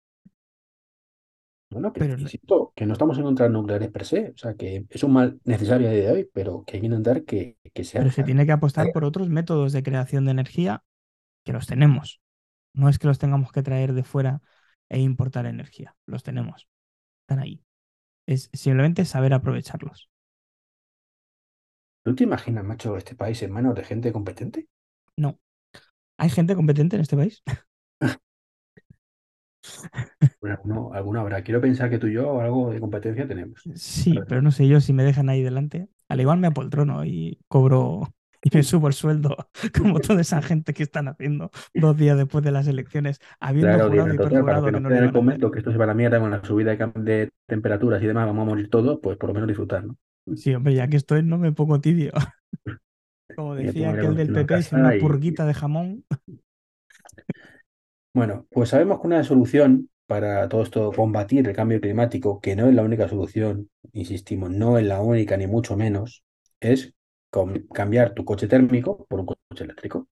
[1.73, 4.53] Bueno, pero pero, insisto, que no estamos en contra de nucleares per se, o sea,
[4.53, 7.57] que es un mal necesario a día de hoy, pero que hay que intentar que,
[7.73, 10.83] que sea pero se tiene que apostar por otros métodos de creación de energía
[11.43, 12.21] que los tenemos.
[12.73, 14.41] No es que los tengamos que traer de fuera
[14.89, 16.67] e importar energía, los tenemos,
[17.23, 17.63] están ahí.
[18.27, 20.09] Es simplemente saber aprovecharlos.
[22.01, 24.69] ¿Tú te imaginas, macho, este país en manos de gente competente?
[25.17, 25.39] No.
[26.17, 27.43] ¿Hay gente competente en este país?
[30.41, 31.41] Bueno, alguno, alguno habrá.
[31.43, 33.69] Quiero pensar que tú y yo algo de competencia tenemos.
[33.75, 35.87] Sí, pero no sé yo si me dejan ahí delante.
[36.09, 39.35] Al igual me apoltrono y cobro y me subo el sueldo,
[39.77, 43.89] como toda esa gente que están haciendo dos días después de las elecciones, habiendo Claro,
[43.89, 45.87] jurado y perjurado que que no lo en el convento, que esto se va a
[45.87, 49.29] la mierda con la subida de, temperaturas y demás, vamos a morir todos, pues por
[49.29, 49.97] lo menos disfrutar, ¿no?
[50.35, 52.11] Sí, hombre, ya que estoy, no me pongo tibio.
[53.35, 56.05] Como decía aquel del PP, sin una y, purguita de jamón.
[58.13, 62.67] Bueno, pues sabemos que una solución para todo esto, combatir el cambio climático, que no
[62.67, 66.23] es la única solución, insistimos, no es la única ni mucho menos,
[66.59, 66.93] es
[67.73, 70.07] cambiar tu coche térmico por un coche eléctrico.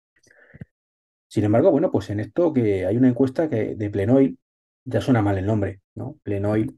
[1.28, 4.38] Sin embargo, bueno, pues en esto que hay una encuesta que de Plenoil,
[4.86, 6.18] ya suena mal el nombre, ¿no?
[6.24, 6.78] Plenoil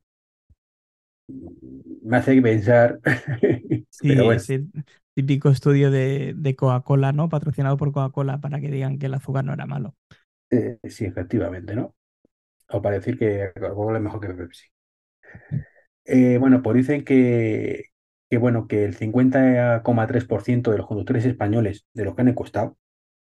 [1.27, 2.99] mm, me hace pensar,
[4.05, 4.65] pero Sí, bueno, ese
[5.13, 7.29] típico estudio de, de Coca-Cola, ¿no?
[7.29, 9.95] Patrocinado por Coca-Cola para que digan que el azúcar no era malo.
[10.49, 11.95] eh, sí, efectivamente, ¿no?
[12.69, 14.65] O para decir que Coca-Cola es mejor que Pepsi.
[16.05, 17.85] Eh, bueno, pues dicen que,
[18.31, 22.77] que, bueno, que el 50,3% de los conductores españoles de los que han encuestado,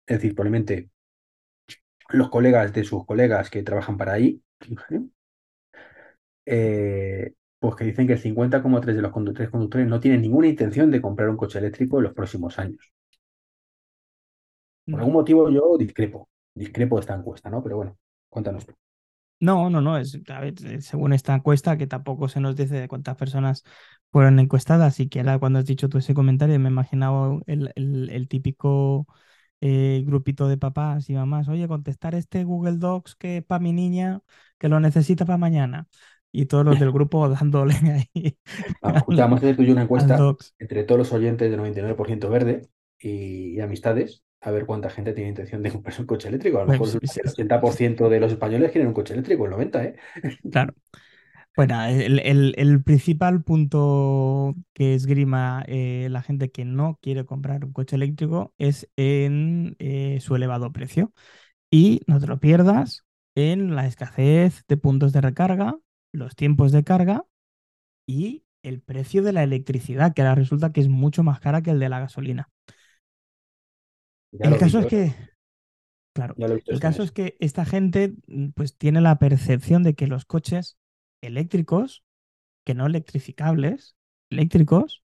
[0.07, 0.89] es decir, probablemente
[2.09, 4.41] los colegas de sus colegas que trabajan para ahí,
[6.45, 10.91] eh, pues que dicen que el 50,3% de los conductores, conductores no tienen ninguna intención
[10.91, 12.91] de comprar un coche eléctrico en los próximos años.
[14.89, 17.61] Por algún motivo yo discrepo, discrepo de esta encuesta, ¿no?
[17.63, 17.97] Pero bueno,
[18.29, 18.73] cuéntanos tú.
[19.39, 22.75] No, no, no, es, a ver, eh, según esta encuesta, que tampoco se nos dice
[22.79, 23.63] de cuántas personas
[24.11, 28.09] fueron encuestadas, y que cuando has dicho tú ese comentario, me he imaginado el, el-
[28.09, 29.05] el típico
[29.61, 34.21] eh, grupito de papás y mamás, oye, contestar este Google Docs que para mi niña,
[34.57, 35.87] que lo necesita para mañana,
[36.31, 37.75] y todos los del grupo dándole
[38.13, 38.37] ahí
[38.81, 42.29] Vamos, al, escuchábamos hacer tú y yo una encuesta entre todos los oyentes de 99%
[42.29, 42.63] verde
[42.99, 46.57] y, y amistades, a ver cuánta gente tiene intención de comprarse un coche eléctrico.
[46.59, 49.51] A lo mejor Pues, el sí, 80% de los españoles quieren un coche eléctrico, el
[49.51, 50.31] 90%, ¿eh?
[50.49, 50.73] claro.
[51.55, 57.65] Bueno, el, el- el principal punto que esgrima eh, la gente que no quiere comprar
[57.65, 61.13] un coche eléctrico es en eh, su elevado precio.
[61.71, 65.77] Y no te lo pierdas en la escasez de puntos de recarga,
[66.13, 67.25] los tiempos de carga
[68.05, 71.71] y el precio de la electricidad, que ahora resulta que es mucho más cara que
[71.71, 72.49] el de la gasolina.
[74.31, 75.13] Ya El vi caso es que,
[76.13, 80.25] claro, el caso es que esta gente mm, pues tiene la percepción de que los
[80.25, 80.77] coches
[81.21, 82.03] eléctricos
[82.65, 83.95] que no electrificables,
[84.29, 85.03] eléctricos,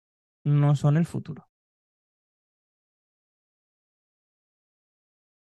[0.44, 1.48] no son el futuro.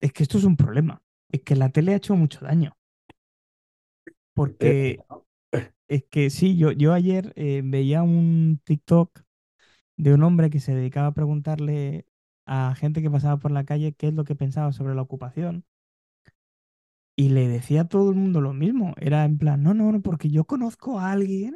[0.02, 1.02] Es que esto es un problema.
[1.32, 2.78] Es que la tele ha hecho mucho daño.
[4.36, 5.00] Porque
[5.88, 9.22] es que sí, yo, yo ayer eh, veía un TikTok
[9.98, 12.06] de un hombre que se dedicaba a preguntarle
[12.46, 15.66] a gente que pasaba por la calle qué es lo que pensaba sobre la ocupación.
[17.16, 18.94] Y le decía a todo el mundo lo mismo.
[18.98, 21.56] Era en plan, no, no, no, porque yo conozco a alguien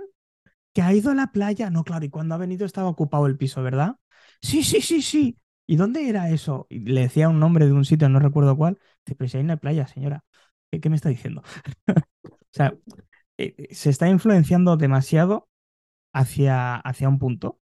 [0.73, 1.69] que ha ido a la playa.
[1.71, 3.97] No, claro, y cuando ha venido estaba ocupado el piso, ¿verdad?
[4.41, 5.37] Sí, sí, sí, sí.
[5.67, 6.67] ¿Y dónde era eso?
[6.69, 8.79] Le decía un nombre de un sitio, no recuerdo cuál.
[9.05, 10.23] Dice, pero si hay una playa, señora.
[10.71, 11.43] ¿Qué, me está diciendo?
[12.31, 12.75] o sea,
[13.37, 15.49] eh, eh, se está influenciando demasiado
[16.13, 17.59] hacia, hacia un punto.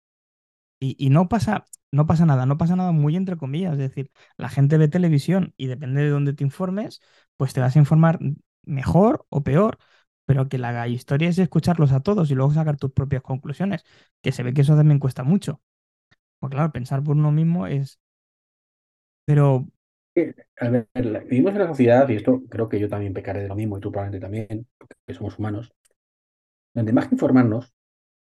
[0.80, 3.73] Y no pasa, no pasa nada, no pasa nada muy entre comillas.
[3.73, 7.02] Es decir, la gente ve televisión y depende de dónde te informes,
[7.38, 8.19] pues te vas a informar
[8.65, 9.78] mejor o peor,
[10.26, 13.84] pero que la historia es escucharlos a todos y luego sacar tus propias conclusiones,
[14.21, 15.62] que se ve que eso también cuesta mucho.
[16.39, 18.00] Pues claro, pensar por uno mismo es...
[19.26, 19.67] Pero
[20.60, 23.47] A ver, la- vivimos en una sociedad, y esto creo que yo también pecaré de
[23.47, 25.71] lo mismo, y tú probablemente también, porque somos humanos,
[26.73, 27.73] donde más que informarnos,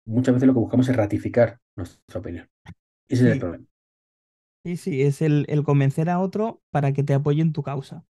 [0.05, 2.49] muchas veces lo que buscamos es ratificar nuestra opinión.
[3.09, 3.65] Ese es el sí, problema.
[4.63, 8.05] sí, sí, es el, el convencer a otro para que te apoye en tu causa.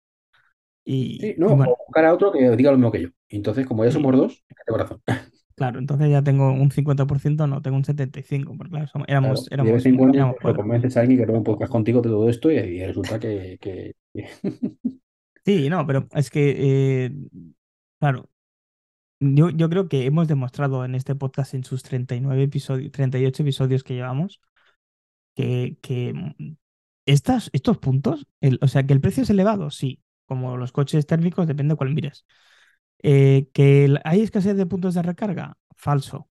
[1.19, 3.09] Sí, Y, no, y bueno, o buscar a otro que diga lo mismo que yo.
[3.29, 5.03] Entonces, como ya sí, somos dos, de corazón.
[5.55, 9.51] claro, entonces ya tengo un 50%, no, tengo un 75%, porque claro, somos- éramos, Claro,
[9.53, 10.63] éramos, en cuando éramos cuatro.
[10.63, 13.59] convences a alguien que tome un podcast contigo de todo esto y, y resulta que-
[15.45, 17.11] Sí, no, pero es que, eh,
[17.99, 18.31] claro,
[19.21, 23.85] yo, yo creo que hemos demostrado en este podcast, en sus 39 episodios, 38 episodios
[23.85, 24.41] que llevamos,
[25.35, 26.57] que, que mm,
[27.07, 31.07] estas, estos puntos, el- o sea, que el precio es elevado, sí, como los coches
[31.07, 32.27] térmicos, depende de cuál mires.
[33.03, 36.29] Eh, que el- hay escasez de puntos de recarga, falso.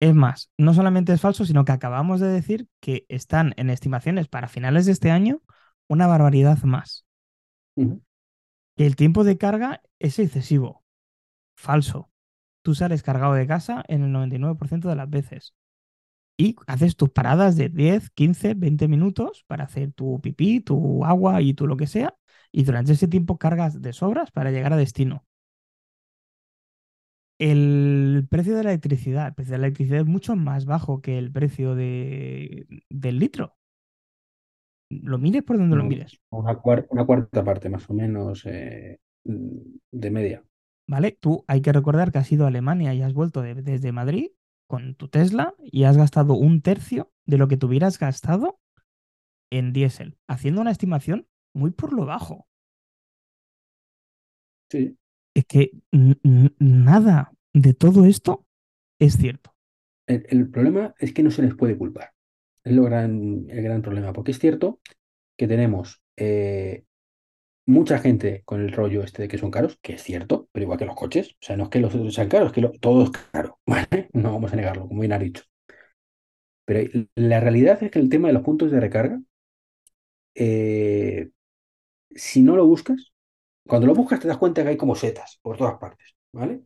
[0.00, 4.28] Es más, no solamente es falso, sino que acabamos de decir que están en estimaciones
[4.28, 5.40] para finales de este año
[5.88, 7.04] una barbaridad más.
[8.76, 10.84] Que el tiempo de carga es excesivo,
[11.56, 12.10] falso.
[12.62, 15.54] Tú sales cargado de casa en el 99% de las veces.
[16.36, 21.42] Y haces tus paradas de 10, 15, 20 minutos para hacer tu pipí, tu agua
[21.42, 22.16] y tu lo que sea,
[22.52, 25.24] y durante ese tiempo cargas de sobras para llegar a destino.
[27.38, 31.18] El precio de la electricidad, el precio de la electricidad es mucho más bajo que
[31.18, 33.56] el precio de, del litro.
[34.88, 38.44] Lo mires por donde lo Mm, mires, Una, cuar- una cuarta parte más o menos
[38.46, 40.42] eh, de media.
[40.86, 41.12] ¿vale?
[41.12, 44.28] Tú hay que recordar que has ido a Alemania y has vuelto de- desde Madrid
[44.66, 48.60] con tu Tesla y has gastado un tercio de lo que te hubieras gastado
[49.50, 52.48] en diésel, haciendo una estimación muy por lo bajo.
[54.70, 54.96] Sí.
[55.34, 55.70] es que
[56.58, 58.46] nada de todo esto
[58.98, 59.54] es cierto.
[60.06, 62.12] El, el problema es que no se les puede culpar.
[62.64, 64.80] Es lo gran, el gran problema, porque es cierto
[65.36, 66.84] que tenemos eh,
[67.66, 70.78] mucha gente con el rollo este de que son caros, que es cierto, pero igual
[70.78, 71.30] que los coches.
[71.34, 73.58] O sea, no es que los otros sean caros, es que lo- todo es caro,
[73.66, 74.08] ¿vale?
[74.12, 75.42] No vamos a negarlo, como bien ha dicho.
[76.66, 79.18] Pero la realidad es que el tema de los puntos de recarga,
[80.34, 81.30] eh,
[82.14, 83.12] si no lo buscas,
[83.66, 86.62] cuando lo buscas te das cuenta que hay como setas por todas partes, ¿vale?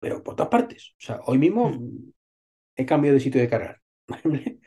[0.00, 0.90] Pero por todas partes.
[0.98, 2.12] O sea, hoy mismo Mm, mm,
[2.76, 3.82] he cambiado de sitio de cargar.
[4.08, 4.60] ¿vale?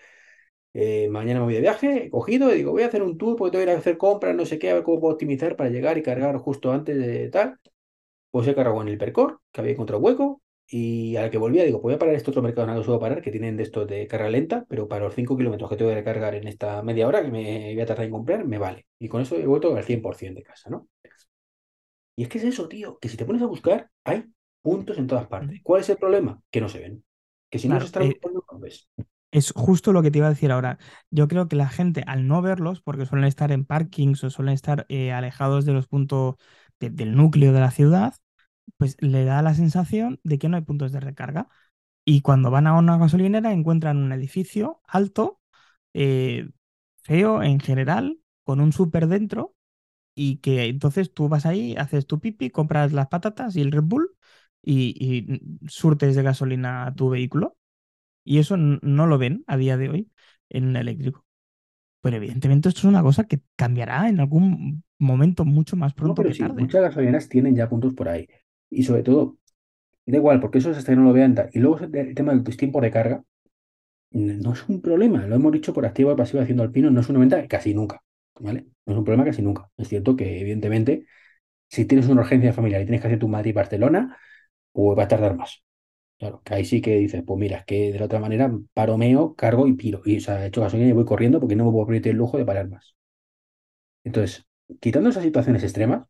[0.74, 3.36] Eh, mañana me voy de viaje, he cogido y digo, voy a hacer un tour
[3.36, 5.56] porque tengo que ir a hacer compras, no sé qué, a ver cómo puedo optimizar
[5.58, 7.60] para llegar y cargar justo antes de tal.
[8.32, 11.82] Pues he cargado en el Percor, que había encontrado hueco, y al que volvía digo,
[11.82, 13.64] pues voy a parar este otro mercado en el que suelo parar, que tienen de
[13.64, 16.82] estos de carga lenta, pero para los 5 kilómetros que tengo que recargar en esta
[16.82, 18.86] media hora que me voy a tardar en comprar, me vale.
[18.98, 20.88] Y con eso he vuelto al 100% de casa, ¿no?
[22.16, 24.26] Y es que es eso, tío, que si te pones a buscar, hay
[24.62, 25.60] puntos en todas partes.
[25.64, 26.42] ¿Cuál es el problema?
[26.50, 27.04] Que no se ven.
[27.50, 28.88] Que si no se están eh, buscando, no los ves.
[29.32, 30.78] Es justo lo que te iba a decir ahora.
[31.12, 34.54] Yo creo que la gente, al no verlos, porque suelen estar en parkings o suelen
[34.54, 36.36] estar eh, alejados de los puntos
[36.80, 38.16] de- del núcleo de la ciudad,
[38.78, 41.48] pues le da la sensación de que no hay puntos de recarga.
[42.06, 45.42] Y cuando van a una gasolinera encuentran un edificio alto,
[45.94, 46.50] eh,
[47.04, 49.56] feo en general, con un súper dentro
[50.16, 53.84] y que entonces tú vas ahí, haces tu pipi, compras las patatas y el Red
[53.84, 54.16] Bull
[54.64, 57.58] y, y surtes de gasolina a tu vehículo.
[58.24, 60.12] Y eso no lo ven a día de hoy
[60.50, 61.26] en un eléctrico.
[62.02, 66.16] Pero evidentemente esto es una cosa que cambiará en algún momento mucho más No, pronto
[66.16, 66.56] pero que sí, tarde.
[66.56, 68.28] muchas gasolineras tienen ya puntos por ahí.
[68.70, 69.38] Y sobre todo,
[70.06, 71.36] da igual, porque eso es hasta que no lo vean.
[71.54, 73.24] Y luego el tema del tiempo de carga,
[74.12, 75.26] no es un problema.
[75.28, 78.04] Lo hemos dicho por activa y pasiva haciendo alpino, no es una ventaja casi nunca.
[78.40, 78.68] ¿Vale?
[78.86, 79.70] No es un problema casi nunca.
[79.78, 81.08] Es cierto que, evidentemente,
[81.70, 84.18] si tienes una urgencia familiar y tienes que hacer tu Madrid-Barcelona,
[84.74, 85.64] pues va a tardar más.
[86.22, 88.98] Claro, que ahí sí que dices, pues mira, es que de la otra manera paro
[88.98, 90.02] meo, cargo y piro.
[90.06, 92.38] Y o sea, echo gasolina y voy corriendo porque no me puedo permitir el lujo
[92.38, 92.96] de parar más.
[94.04, 94.46] Entonces,
[94.80, 96.06] quitando esas situaciones extremas,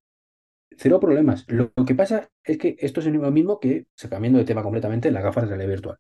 [0.78, 1.46] cero problemas.
[1.50, 4.46] Lo, lo que pasa es que esto es lo mismo que, o sea, cambiando de
[4.46, 5.98] tema completamente, las gafas de realidad virtual.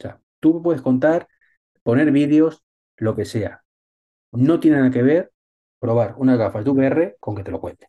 [0.00, 1.28] O sea, tú puedes contar,
[1.82, 2.64] poner vídeos,
[2.98, 3.64] lo que sea.
[4.32, 5.32] No tiene nada que ver
[5.80, 7.88] probar unas gafas de VR con que te lo cuente.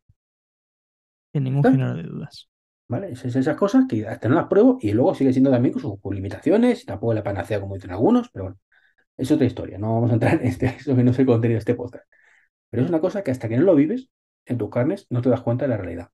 [1.31, 1.69] Sin ningún ¿Está?
[1.69, 2.49] género de dudas.
[2.87, 3.11] ¿Vale?
[3.11, 5.81] Es, es esas cosas que hasta no las pruebo y luego sigue siendo también con
[5.81, 8.59] sus, limitaciones, tampoco la panacea como dicen algunos, pero bueno,
[9.17, 11.57] es otra historia, no vamos a entrar en este, eso que no es el contenido
[11.57, 12.05] de este podcast.
[12.69, 14.09] Pero es una cosa que hasta que no lo vives
[14.45, 16.09] en tus carnes no te das cuenta de la realidad.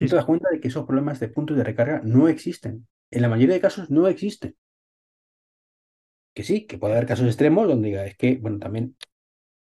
[0.00, 2.88] No te das cuenta de que esos problemas de puntos de recarga no existen.
[3.10, 4.56] En la mayoría de casos no existen.
[6.34, 8.96] Que sí, que puede haber casos extremos donde diga, es que, bueno, también,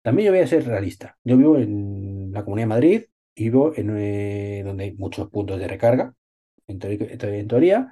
[0.02, 1.18] también yo voy a ser realista.
[1.24, 5.68] Yo vivo en la Comunidad de Madrid vivo en eh, donde hay muchos puntos de
[5.68, 6.14] recarga,
[6.66, 7.86] en, teoría, en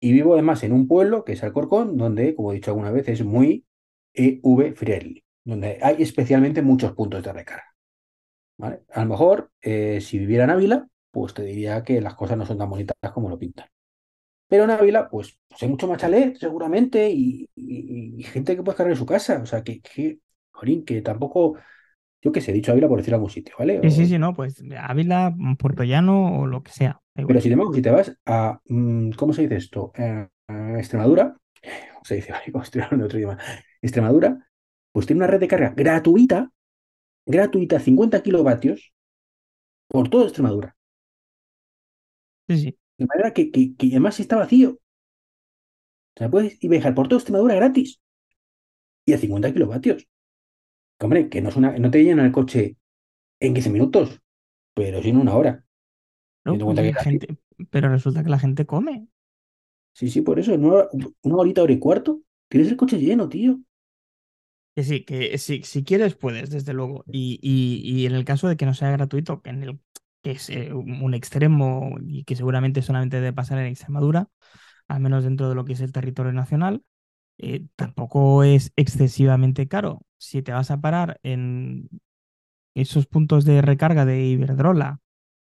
[0.00, 3.08] y vivo además en un pueblo que es Alcorcón, donde, como he dicho alguna vez,
[3.08, 3.64] es muy
[4.14, 7.74] EV friendly, donde hay especialmente muchos puntos de recarga.
[8.58, 8.82] ¿vale?
[8.92, 12.46] A lo mejor, eh, si viviera en Ávila, pues te diría que las cosas no
[12.46, 13.66] son tan bonitas como lo pintan.
[14.48, 17.48] Pero en Ávila, pues, pues hay mucho más chalet, seguramente, y
[18.24, 19.40] gente que puede cargar en su casa.
[19.42, 21.56] O sea, que, que, jolín, que tampoco,
[22.22, 23.80] yo qué sé, he dicho Ávila por decir algún sitio, ¿vale?
[23.90, 27.00] sí, sí, no, pues Ávila, Puerto Llano o lo que sea.
[27.14, 29.92] pero sin embargo, si te vas a, mm, ¿cómo se dice esto?
[29.96, 31.36] Eh, a Extremadura,
[31.92, 32.32] ¿cómo se dice?
[32.32, 33.38] Vale, como estoy hablando de otro idioma.
[33.82, 34.48] Extremadura,
[34.92, 36.50] pues tiene una red de carga gratuita,
[37.26, 38.92] gratuita, 50 kilovatios,
[39.88, 40.76] por toda Extremadura.
[42.48, 42.78] Sí, sí.
[42.98, 44.70] De manera que, que, que además está vacío.
[44.72, 48.00] O sea, puedes ir viajar por toda Extremadura gratis
[49.06, 50.06] y a 50 kilovatios.
[51.02, 52.76] Que, hombre, que no, es una, no te llenan el coche
[53.40, 54.20] en 15 minutos,
[54.74, 55.64] pero sí en una hora.
[57.70, 59.08] pero resulta que la gente come.
[59.94, 60.86] Sí, sí, por eso, una,
[61.22, 63.58] una horita, hora y cuarto, tienes el coche lleno, tío.
[64.74, 67.04] Que sí, que si, si quieres puedes, desde luego.
[67.10, 69.80] Y, y- y en el caso de que no sea gratuito, que, en el,
[70.22, 74.28] que es eh, un un extremo y que seguramente solamente debe pasar en Extremadura,
[74.88, 76.84] al menos dentro de lo que es el territorio nacional,
[77.38, 80.02] eh, tampoco es excesivamente caro.
[80.22, 81.88] Si te vas a parar en
[82.74, 85.00] esos puntos de recarga de Iberdrola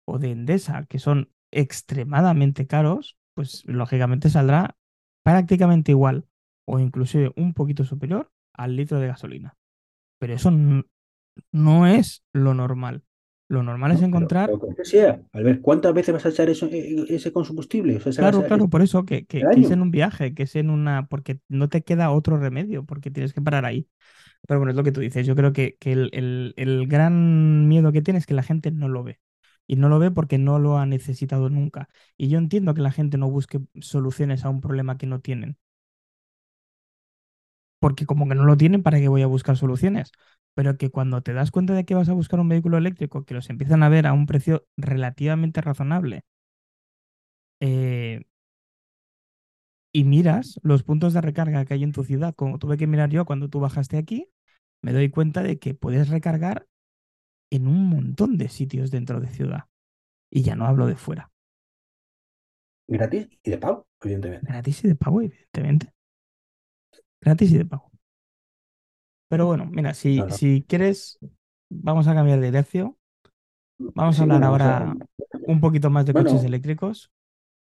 [0.06, 4.78] o de Endesa, que son extremadamente caros, pues lógicamente saldrá
[5.24, 6.28] prácticamente igual
[6.66, 9.58] o inclusive un poquito superior al litro de gasolina.
[10.20, 10.52] Pero eso
[11.52, 13.04] no es lo normal.
[13.48, 16.68] Lo normal es encontrar, pero que sea, a ver, ¿cuántas veces vas a echar eso,
[16.68, 17.96] eh, ese con combustible?
[17.96, 20.36] O sea, esa claro, claro, ese por eso que, que, que es en un viaje,
[20.36, 23.88] que es en una, porque no te queda otro remedio, porque tienes que parar ahí.
[24.48, 25.26] Pero bueno, es lo que tú dices.
[25.28, 28.72] Yo creo que, que el, el- el gran miedo que tiene es que la gente
[28.72, 29.20] no lo ve.
[29.68, 31.90] Y no lo ve porque no lo ha necesitado nunca.
[32.18, 35.58] Y yo entiendo que la gente no busque soluciones a un problema que no tienen.
[37.80, 40.12] Porque como que no lo tienen, ¿para qué voy a buscar soluciones?
[40.54, 43.34] Pero que cuando te das cuenta de que vas a buscar un vehículo eléctrico, que
[43.34, 46.24] los empiezan a ver a un precio relativamente razonable,
[47.60, 48.22] eh,
[49.92, 53.10] y miras los puntos de recarga que hay en tu ciudad, como tuve que mirar
[53.10, 54.30] yo cuando tú bajaste aquí,
[54.82, 56.68] me doy cuenta de que puedes recargar
[57.52, 59.66] en un montón de sitios dentro de ciudad.
[60.32, 61.32] Y ya no hablo de fuera.
[62.90, 64.54] Gratis y de pago, evidentemente.
[64.54, 65.94] Gratis y de pago, evidentemente.
[67.22, 67.92] Gratis y de pago.
[69.28, 70.40] Pero bueno, mira, si, No, no.
[70.40, 71.20] si quieres,
[71.70, 72.98] vamos a cambiar de tercio.
[73.96, 74.98] Vamos Sí, a hablar bueno, o sea, ahora
[75.46, 77.12] un poquito más de bueno, coches eléctricos.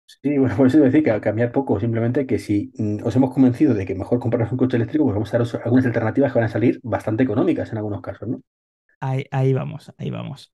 [0.07, 3.33] Sí, bueno, por eso decir que a cambiar poco, simplemente que si mm, os hemos
[3.33, 6.39] convencido de que mejor compraros un coche eléctrico, pues vamos a daros algunas alternativas que
[6.39, 8.41] van a salir bastante económicas en algunos casos, ¿no?
[8.99, 10.51] Ahí, vamos, ahí vamos.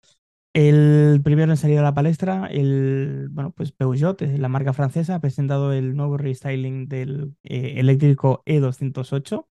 [0.54, 5.20] El primero en salir a la palestra, el, bueno, pues Peugeot, la marca francesa, ha
[5.22, 9.50] presentado el nuevo restyling del eh, eléctrico E208,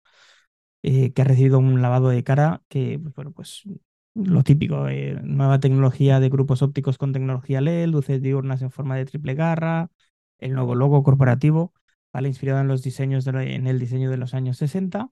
[0.83, 3.65] eh, que ha recibido un lavado de cara que, pues, bueno, pues
[4.15, 8.97] lo típico, eh, nueva tecnología de grupos ópticos con tecnología LED, luces diurnas en forma
[8.97, 9.91] de triple garra,
[10.39, 11.73] el nuevo logo corporativo,
[12.13, 12.29] ¿vale?
[12.29, 15.11] Inspirado en los diseños de, lo- en el diseño de los años 60.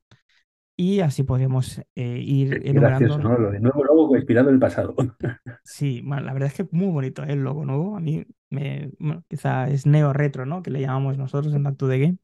[0.76, 3.22] Y así podríamos eh, ir Qué gracioso, enumerando.
[3.22, 3.50] ¿no?
[3.50, 4.94] De nuevo logo inspirado en el pasado.
[5.62, 7.32] Sí, bueno, la verdad es que muy bonito ¿eh?
[7.32, 7.96] el logo nuevo.
[7.96, 10.62] A mí me, bueno, quizá es neo retro, ¿no?
[10.62, 12.18] Que le llamamos nosotros en Back to the Game.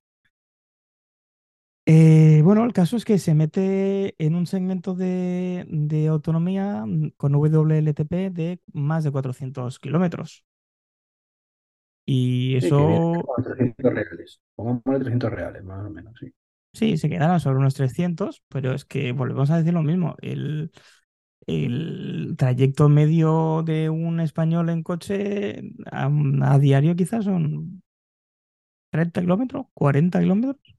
[1.85, 7.11] Eh, bueno, el caso es que se mete en un segmento de, de autonomía mm,
[7.17, 10.45] con WLTP de más de 400 kilómetros.
[12.07, 14.41] Y Sí, eso, con 300 reales.
[14.55, 16.33] Pongámosle 300 reales, más o menos, sí.
[16.73, 20.17] sí, se quedarán sobre unos 300, pero es que volvemos a decir lo mismo.
[20.23, 20.73] El,
[21.47, 25.63] el trayecto medio de un español en coche
[25.93, 26.11] a,
[26.43, 27.83] a diario quizás son
[28.91, 30.77] 30 kilómetros, 40 kilómetros.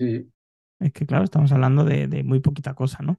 [0.00, 0.30] Sí,
[0.78, 3.18] Es que claro, estamos hablando de, de muy poquita cosa, ¿no?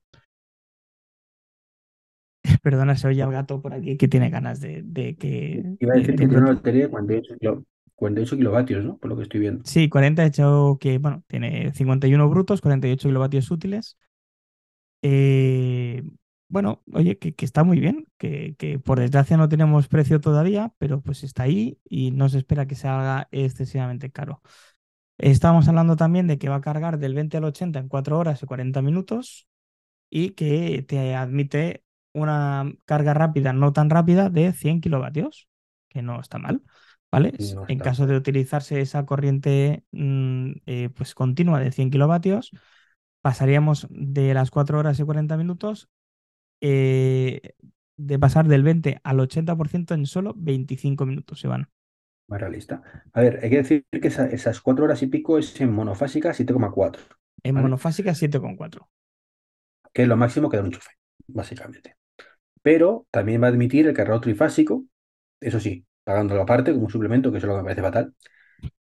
[2.64, 5.66] Perdona, se oye al gato por aquí que tiene ganas de, de que...
[5.80, 7.66] iba a de- decir de que tiene una batería de 48, kilo-
[7.96, 8.98] 48 kilovatios, ¿no?
[8.98, 9.66] Por lo que estoy viendo.
[9.66, 13.98] Sí, 40 hecho que, bueno, tiene 51 brutos, 48 kilovatios útiles.
[15.04, 16.04] Eh,
[16.48, 20.74] bueno, oye, que, que está muy bien, que, que, por desgracia no tenemos precio todavía,
[20.78, 24.42] pero pues está ahí y no se espera que se haga excesivamente caro.
[25.22, 28.42] Estamos hablando también de que va a cargar del 20 al 80 en 4 horas
[28.42, 29.48] y 40 minutos
[30.10, 35.48] y que te admite una carga rápida, no tan rápida, de 100 kilovatios,
[35.90, 36.64] que no está mal.
[37.12, 37.34] ¿Vale?
[37.54, 42.52] No en está caso de utilizarse esa corriente mm, eh, pues continua de 100 kilovatios,
[43.22, 45.88] pasaríamos de las 4 horas y 40 minutos
[46.62, 47.54] eh,
[47.96, 51.70] de pasar del 20 al 80% en solo 25 minutos se van.
[52.28, 52.82] Más realista.
[53.14, 56.34] A ver, hay que decir que esa- esas cuatro horas y pico es en monofásica
[56.34, 57.04] 7,4,
[57.44, 57.62] En ¿vale?
[57.62, 58.90] monofásica 7,4.
[59.94, 60.92] Que es lo máximo que da un enchufe,
[61.28, 61.98] básicamente.
[62.64, 64.86] Pero también va a admitir el cargador trifásico,
[65.42, 68.16] eso sí, pagándolo aparte como un suplemento, que eso es lo que me parece fatal,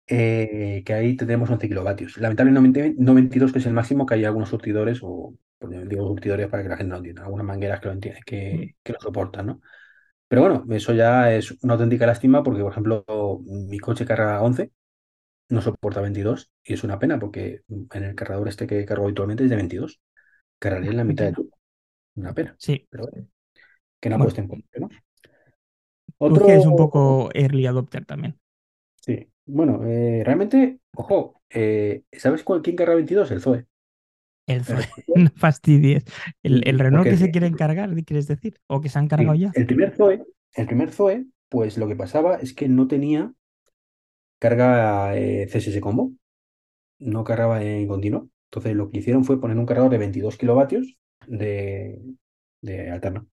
[0.08, 2.18] eh, que ahí tendremos 11 kilovatios.
[2.18, 6.48] Lamentablemente no 22, que es el máximo, que hay algunos surtidores, o pues, digo surtidores
[6.48, 9.46] para que la gente no lo entienda, algunas mangueras que lo, que, que lo soportan,
[9.46, 9.62] ¿no?
[10.32, 13.04] Pero bueno, eso ya es una auténtica lástima porque, por ejemplo,
[13.44, 14.72] mi coche carga 11,
[15.50, 17.62] no soporta 22 y es una pena porque
[17.94, 20.00] en el cargador este que cargo habitualmente es de 22.
[20.60, 21.34] Cargaría en la mitad de pena.
[21.34, 21.50] tu.
[22.16, 23.28] Una pena, Sí, pero bueno,
[24.00, 24.90] que no bueno, apuesten por ello, ¿no?
[26.24, 28.38] tú es un Otro, poco early adopter también.
[29.00, 33.30] sí, bueno, eh, realmente, ojo, eh, ¿sabes cuál, quién carga 22?
[33.30, 33.66] El Zoe.
[34.52, 34.64] El
[35.24, 36.04] no fastidies.
[36.42, 38.54] El, el Renault que se quiere encargar, ¿quieres decir?
[38.66, 39.52] ¿O que se han cargado sí, ya?
[39.54, 40.24] el primer Zoe,
[40.54, 43.32] el primer Zoe, pues lo que pasaba es que no tenía
[44.38, 46.12] carga eh, CSS Combo.
[46.98, 48.28] no cargaba en continuo.
[48.50, 50.96] Entonces lo que hicieron fue poner un cargador de 22 kilovatios
[51.26, 52.00] de,
[52.60, 53.26] de alterna.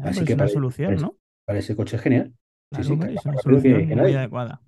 [0.00, 1.16] Así pues es que una para, solución, para- ¿no?
[1.46, 2.34] para ese coche es genial.
[2.72, 4.16] Sí, sí, es una que, solución que muy nadie.
[4.18, 4.60] adecuada.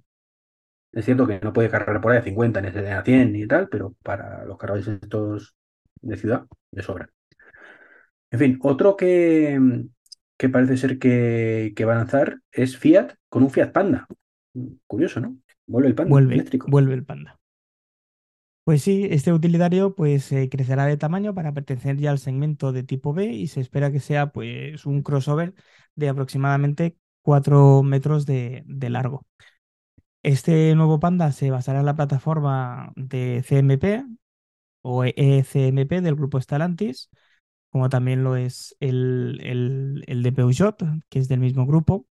[0.93, 3.69] Es cierto que no puede cargar por ahí a 50 ni a 100 ni tal,
[3.69, 5.55] pero para los cargadores estos
[6.01, 7.11] de ciudad, de sobra.
[8.31, 9.59] En fin, otro que,
[10.37, 14.07] que parece ser que, que va a lanzar es Fiat con un Fiat Panda.
[14.87, 15.37] Curioso, ¿no?
[15.67, 16.67] Vuelve el Panda Vuelve, eléctrico.
[16.71, 17.39] vuelve el Panda.
[18.65, 22.83] Pues sí, este utilitario pues eh, crecerá de tamaño para pertenecer ya al segmento de
[22.83, 25.55] tipo B y se espera que sea pues un crossover
[25.95, 29.27] de aproximadamente 4 metros de, de largo.
[30.23, 34.05] Este nuevo Panda se basará en la plataforma de CMP
[34.83, 37.11] o ECMP del grupo Stellantis,
[37.71, 40.77] como también lo es el, el, el de Peugeot,
[41.11, 42.07] que es del mismo grupo,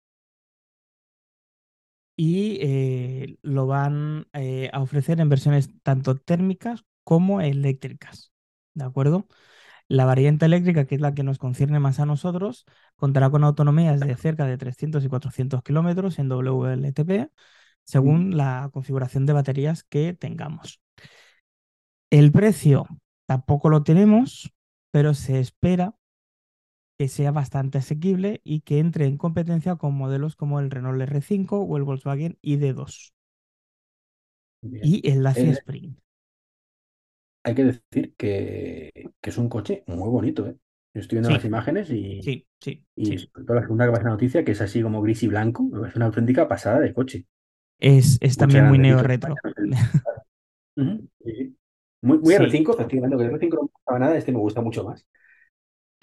[2.16, 8.32] y eh, lo van eh, a ofrecer en versiones tanto térmicas como eléctricas.
[8.74, 9.28] ¿De acuerdo?
[9.90, 12.66] La variante eléctrica, que es la que nos concierne más a nosotros,
[12.98, 17.32] contará con autonomías de cerca de 300 y 400 kilómetros en WLTP,
[17.86, 20.82] según la configuración de baterías que tengamos.
[22.10, 22.88] El precio
[23.28, 24.52] tampoco lo tenemos,
[24.92, 25.96] pero se espera
[26.98, 31.62] que sea bastante asequible y que entre en competencia con modelos como el Renault R5
[31.62, 33.14] o el Volkswagen ID2
[34.62, 35.00] Bien.
[35.02, 35.96] y el Dacia Eh, Spring.
[37.44, 40.58] hay que decir que, que es un coche muy bonito, ¿eh?
[40.94, 43.18] Yo estoy viendo las imágenes y, sí, sí, y sí.
[43.20, 45.70] sobre todo la segunda que pasa la noticia, que es así como gris y blanco,
[45.88, 47.28] es una auténtica pasada de coche.
[47.80, 49.36] Es, es también muy neo-retro.
[52.02, 52.36] Muy, muy Sí.
[52.36, 55.06] R5, efectivamente, que el R5 no me gustaba nada, este me gusta mucho más.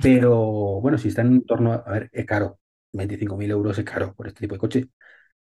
[0.01, 2.59] Pero bueno, si está en torno a, a ver, es caro,
[2.93, 4.89] 25.000 euros es caro por este tipo de coche.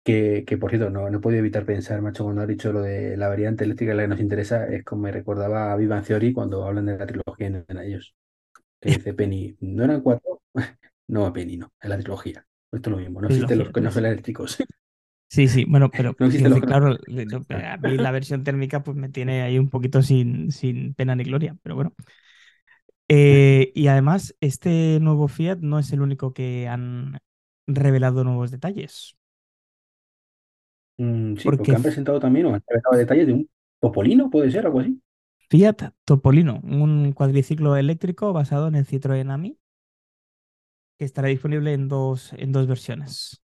[0.04, 2.82] Que, que por cierto, no, no he podido evitar pensar, macho, cuando has dicho lo
[2.82, 6.32] de la variante eléctrica la que nos interesa, es como me recordaba a Bang Theory
[6.32, 8.14] cuando hablan de la trilogía en, en ellos.
[8.80, 10.42] Que dice Penny, ¿no eran cuatro?
[11.08, 12.46] No, Penny, no, es la trilogía.
[12.72, 14.58] Esto es lo mismo, no existen los son eléctricos.
[15.32, 16.98] Sí, sí, bueno, pero No claro,
[17.64, 21.24] a mí la versión térmica pues me tiene ahí un poquito sin, sin pena ni
[21.24, 21.94] gloria, pero bueno.
[23.08, 27.18] Eh, y además, este nuevo Fiat no es el único que han
[27.66, 29.16] revelado nuevos detalles,
[30.98, 34.50] Mm, sí, porque porque han presentado también o han revelado detalles de un Topolino, puede
[34.50, 35.00] ser, algo así.
[35.50, 39.56] Fiat Topolino, un cuadriciclo eléctrico basado en el Citroën Ami,
[40.98, 43.41] que estará disponible en dos, en dos versiones.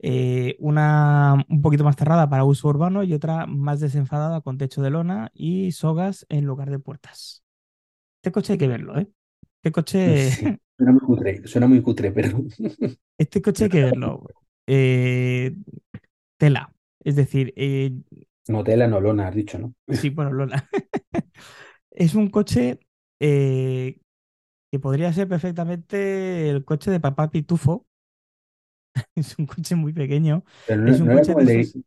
[0.00, 4.80] Eh, una un poquito más cerrada para uso urbano y otra más desenfadada con techo
[4.82, 7.42] de lona y sogas en lugar de puertas.
[8.18, 9.08] Este coche hay que verlo, ¿eh?
[9.56, 10.46] Este coche, Sí,
[10.76, 12.44] suena muy cutre, suena muy cutre, pero
[13.18, 14.24] este coche hay que verlo.
[14.66, 15.54] Eh,
[16.36, 16.72] tela.
[17.02, 17.92] Es decir, eh,
[18.48, 19.74] no tela, no lona, has dicho, ¿no?
[19.88, 20.68] sí, bueno, Lola.
[21.90, 22.80] es un coche
[23.20, 24.00] eh,
[24.70, 27.87] que podría ser perfectamente el coche de papá Pitufo.
[29.14, 30.44] Es un coche muy pequeño.
[30.66, 31.82] Pero no, Es un no era coche como de esos.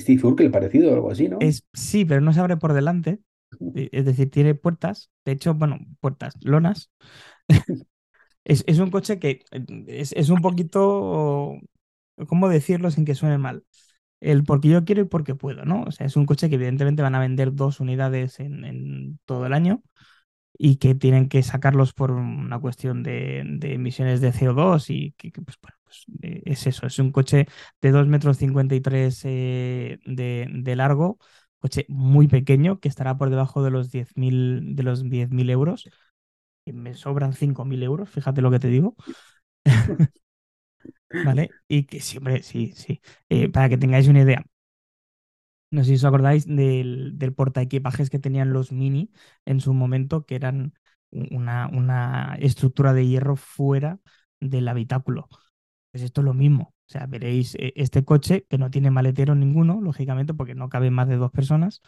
[0.00, 1.38] Steve Urkel parecido o algo así, ¿no?
[1.38, 3.20] Es, sí, pero no se abre por delante.
[3.74, 5.10] Eh, Es decir, tiene puertas.
[5.24, 6.90] De hecho, bueno, puertas, lonas.
[8.44, 9.44] Es, es un coche que
[9.86, 11.54] es, es un poquito,
[12.28, 13.64] ¿cómo decirlo sin que suene mal?
[14.20, 15.84] El porque yo quiero y porque puedo, ¿no?
[15.84, 19.46] O sea, es un coche que evidentemente van a vender dos unidades en, en todo
[19.46, 19.82] el año
[20.58, 25.32] y que tienen que sacarlos por una cuestión de, de emisiones de CO2 y que,
[25.32, 27.46] que, pues, bueno, pues, eh, es eso, es un coche
[27.80, 31.18] de 2 metros 53 eh, de, de largo,
[31.58, 35.88] coche muy pequeño que estará por debajo de los 10.000 de los 10.000 euros.
[36.66, 38.96] Y me sobran 5.000 euros, fíjate lo que te digo.
[41.22, 41.56] ¿Vale?
[41.68, 43.00] Y que siempre, sí, sí.
[43.28, 44.44] Eh, para que tengáis una idea,
[45.70, 49.10] no sé si os acordáis del, del portaequipajes que tenían los Mini
[49.46, 50.74] en su momento, que eran
[51.10, 53.98] una, una estructura de hierro fuera
[54.40, 55.28] del habitáculo.
[55.92, 56.74] Pues esto es lo mismo.
[56.88, 60.94] O sea, veréis eh, este coche que no tiene maletero ninguno, lógicamente, porque no caben
[60.94, 61.82] más de dos personas.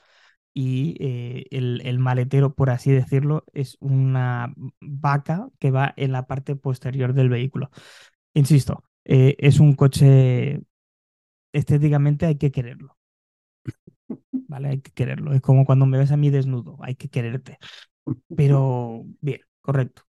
[0.55, 6.26] Y eh, el, el maletero, por así decirlo, es una vaca que va en la
[6.26, 7.70] parte posterior del vehículo.
[8.34, 10.62] Insisto, eh, es un coche
[11.52, 12.96] estéticamente hay que quererlo.
[14.46, 14.68] ¿Vale?
[14.68, 15.32] Hay que quererlo.
[15.32, 17.59] Es como cuando me ves a mí desnudo, hay que quererte.
[18.36, 20.02] Pero bien, correcto.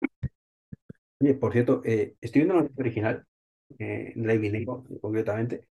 [1.41, 3.25] Por cierto, estoy viendo la original,
[3.79, 5.69] eh, Drive Lego, concretamente.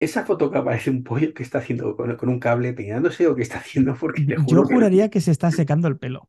[0.00, 3.36] Esa foto que aparece un pollo que está haciendo con, con un cable peinándose o
[3.36, 6.28] qué está haciendo, porque Yo juro que, juraría que se está secando el pelo.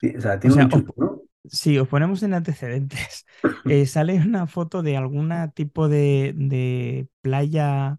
[0.00, 1.22] sí, o sea, O tiene sea, un chupo, ¿no?
[1.46, 3.26] si os ponemos en antecedentes,
[3.66, 7.98] eh, sale una foto de alguna tipo de, de playa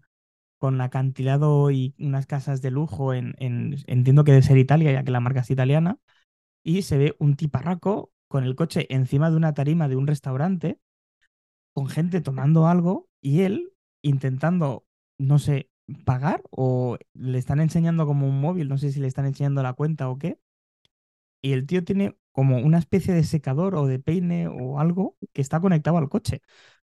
[0.58, 5.04] con acantilado y unas casas de lujo en, en- entiendo que debe ser Italia, ya
[5.04, 5.98] que la marca es italiana,
[6.64, 10.78] y se ve un tiparraco con el coche encima de una tarima de un restaurante,
[11.74, 13.72] con gente tomando algo y él
[14.02, 14.86] intentando,
[15.18, 15.70] no sé,
[16.06, 19.74] pagar o le están enseñando como un móvil, no sé si le están enseñando la
[19.74, 20.38] cuenta o qué,
[21.42, 25.42] y el tío tiene como una especie de secador o de peine o algo que
[25.42, 26.42] está conectado al coche.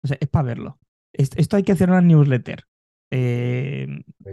[0.04, 0.80] O sea, es para verlo.
[1.14, 2.66] Es- Esto hay que hacer una newsletter.
[3.12, 3.88] Eh,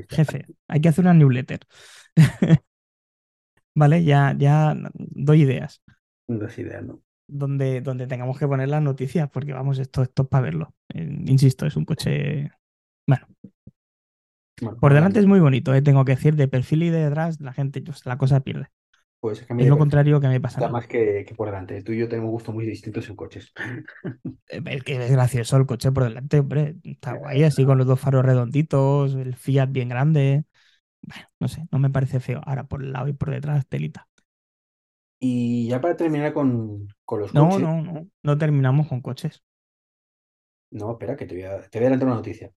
[0.08, 1.60] jefe, hay que hacer una newsletter.
[3.74, 5.82] Vale, ya, ya doy ideas.
[6.28, 7.02] No es idea, ¿no?
[7.32, 10.74] Donde, donde tengamos que poner las noticias, porque vamos, esto, esto es para verlo.
[10.94, 12.50] Eh, insisto, es un coche.
[13.06, 13.26] Bueno,
[14.60, 17.40] Bueno, por delante es muy bonito, eh, tengo que decir, de perfil y de detrás,
[17.40, 18.68] la gente, pues, la cosa pierde.
[19.20, 21.48] pues es que a mí Es lo contrario que me pasa más que, que por
[21.48, 21.82] delante.
[21.82, 23.52] Tú y yo tenemos gustos muy distintos en coches.
[24.48, 26.76] Eh, Es que es gracioso el coche por delante, hombre.
[26.84, 30.44] Está guay, así con los dos faros redonditos, el Fiat bien grande.
[31.02, 32.42] Bueno, no sé, no me parece feo.
[32.46, 34.08] Ahora por el lado y por detrás, telita.
[35.20, 38.08] Y ya para terminar con, con los No, coches, no, no.
[38.22, 39.42] No terminamos con coches.
[40.70, 42.50] no, espera, que te voy a, te voy a adelantar una noticia.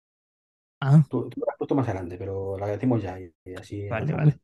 [0.81, 3.87] Ah, Tú, tú la has puesto más adelante, pero la decimos ya y, y así
[3.87, 4.39] vale, vale.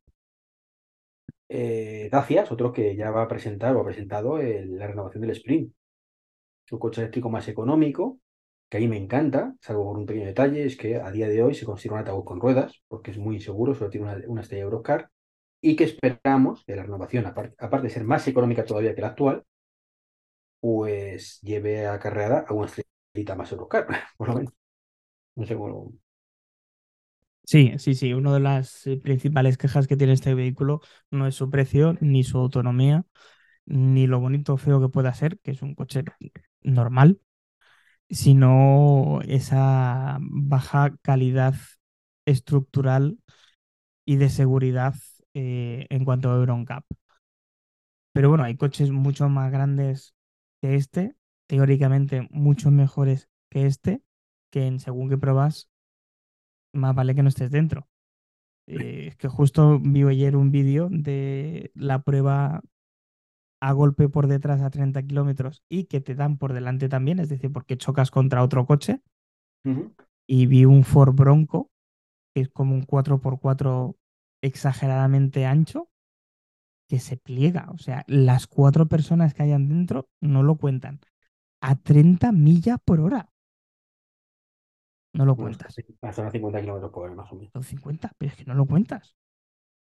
[1.48, 5.22] Eh, Dacia es otro que ya va a presentar o ha presentado el- la renovación
[5.22, 5.72] del Sprint.
[6.66, 8.20] Es un coche eléctrico más económico,
[8.70, 11.42] que a mí me encanta, salvo por un pequeño detalle, es que a día de
[11.42, 14.42] hoy se considera un ataúd con ruedas, porque es muy inseguro, solo tiene una, una
[14.42, 15.10] estrella Eurocar,
[15.62, 19.08] y que esperamos que la renovación, apar- aparte de ser más económica todavía que la
[19.08, 19.44] actual,
[20.60, 23.86] pues lleve acarreada a una estrellita más Eurocar,
[24.16, 24.52] por lo menos.
[25.36, 25.92] No sé cómo.
[27.44, 28.12] Sí, sí, sí.
[28.14, 30.80] Una de las eh, principales quejas que tiene este vehículo
[31.10, 33.04] no es su precio, ni su autonomía,
[33.66, 36.04] ni lo bonito o feo que pueda ser, que es un coche
[36.62, 37.20] normal,
[38.10, 41.54] sino esa baja calidad
[42.26, 43.18] estructural
[44.04, 44.94] y de seguridad
[45.34, 46.84] eh, en cuanto a Euro NCAP.
[48.12, 50.14] Pero bueno, hay coches mucho más grandes
[50.60, 51.16] que este,
[51.48, 54.02] teóricamente mucho mejores que este,
[54.52, 55.70] que en según que pruebas,
[56.74, 57.88] más vale que no estés dentro.
[58.66, 62.62] Eh, es que justo vi ayer un vídeo de la prueba
[63.60, 67.28] a golpe por detrás a 30 kilómetros y que te dan por delante también, es
[67.28, 69.02] decir, porque chocas contra otro coche.
[70.26, 71.70] Y vi un Ford Bronco,
[72.34, 73.96] que es como un 4x4
[74.42, 75.90] exageradamente ancho,
[76.88, 77.68] que se pliega.
[77.72, 81.00] O sea, las cuatro personas que hayan dentro no lo cuentan.
[81.60, 83.30] A 30 millas por hora.
[85.12, 85.74] No lo Bueno, cuentas.
[86.02, 87.52] hasta unos 50 kilómetros por hora, más o menos.
[87.52, 89.14] Son 50, pero es que no lo cuentas.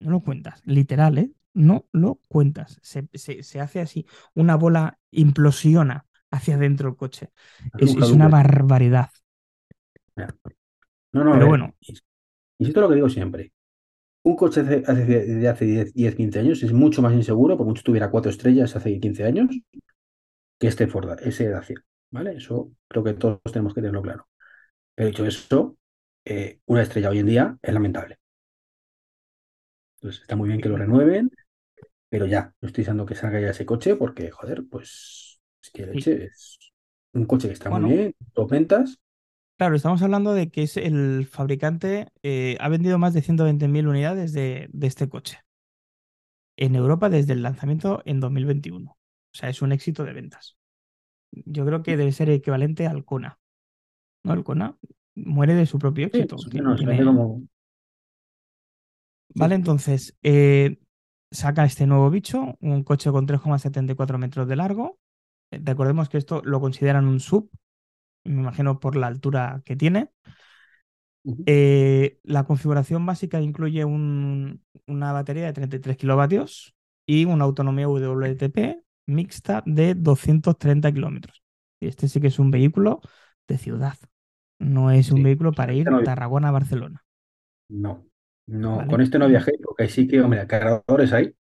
[0.01, 0.62] No lo cuentas.
[0.66, 1.32] Literal, ¿eh?
[1.55, 2.78] No lo cuentas.
[2.82, 4.07] Se, se- se hace así.
[4.34, 7.32] Una bola implosiona hacia adentro el coche.
[7.76, 9.11] Es, una barbaridad.
[11.12, 12.03] No, no, Pero ver, bueno, ins-
[12.59, 13.53] insisto lo que digo siempre.
[14.23, 17.66] Un coche hace, hace- de hace 10, 10, 15 años es mucho más inseguro, por
[17.66, 19.49] mucho tuviera cuatro estrellas hace 15 años,
[20.59, 21.83] que este Ford, ese Dacia.
[22.11, 22.37] ¿Vale?
[22.37, 24.29] Eso creo que todos tenemos que tenerlo claro.
[24.95, 25.79] Pero dicho eso,
[26.25, 28.19] eh, una estrella hoy en día es lamentable.
[29.97, 31.31] Entonces está muy bien que lo renueven,
[32.09, 35.87] pero ya, no estoy diciendo que salga ya ese coche porque, joder, pues Es que
[35.93, 35.93] Sí.
[35.95, 36.59] leche es
[37.14, 37.89] un coche que está Bueno.
[37.89, 38.99] muy bien, dos ventas.
[39.59, 44.32] Claro, estamos hablando de que es el fabricante eh, ha vendido más de 120.000 unidades
[44.32, 45.40] de, de este coche
[46.56, 48.90] en Europa desde el lanzamiento en 2021.
[48.92, 48.96] O
[49.32, 50.56] sea, es un éxito de ventas.
[51.32, 53.38] Yo creo que debe ser equivalente al Kona.
[54.24, 54.32] ¿No?
[54.34, 54.76] El Kona
[55.16, 56.36] muere de su propio Sí, éxito.
[56.36, 57.42] más o Ti- menos, se tiene- como.
[59.34, 59.59] Vale, sí.
[59.61, 60.78] entonces eh,
[61.32, 64.98] saca este nuevo bicho, un coche con 3,74 metros de largo.
[65.52, 67.50] Eh, Recordemos que esto lo consideran un sub,
[68.29, 70.11] me imagino por la altura que tiene.
[71.47, 76.74] Eh, la configuración básica incluye un- una batería de 33 kilovatios
[77.07, 81.43] y una autonomía WLTP mixta de 230 kilómetros.
[81.81, 83.01] Y este sí que es un vehículo
[83.47, 83.97] de ciudad.
[84.59, 87.05] No es un vehículo para este ir no- Tarragona a Barcelona.
[87.68, 88.07] No,
[88.47, 88.91] no, Vale.
[88.91, 91.35] con este no viajé, porque ahí sí que, hombre, cargadores hay,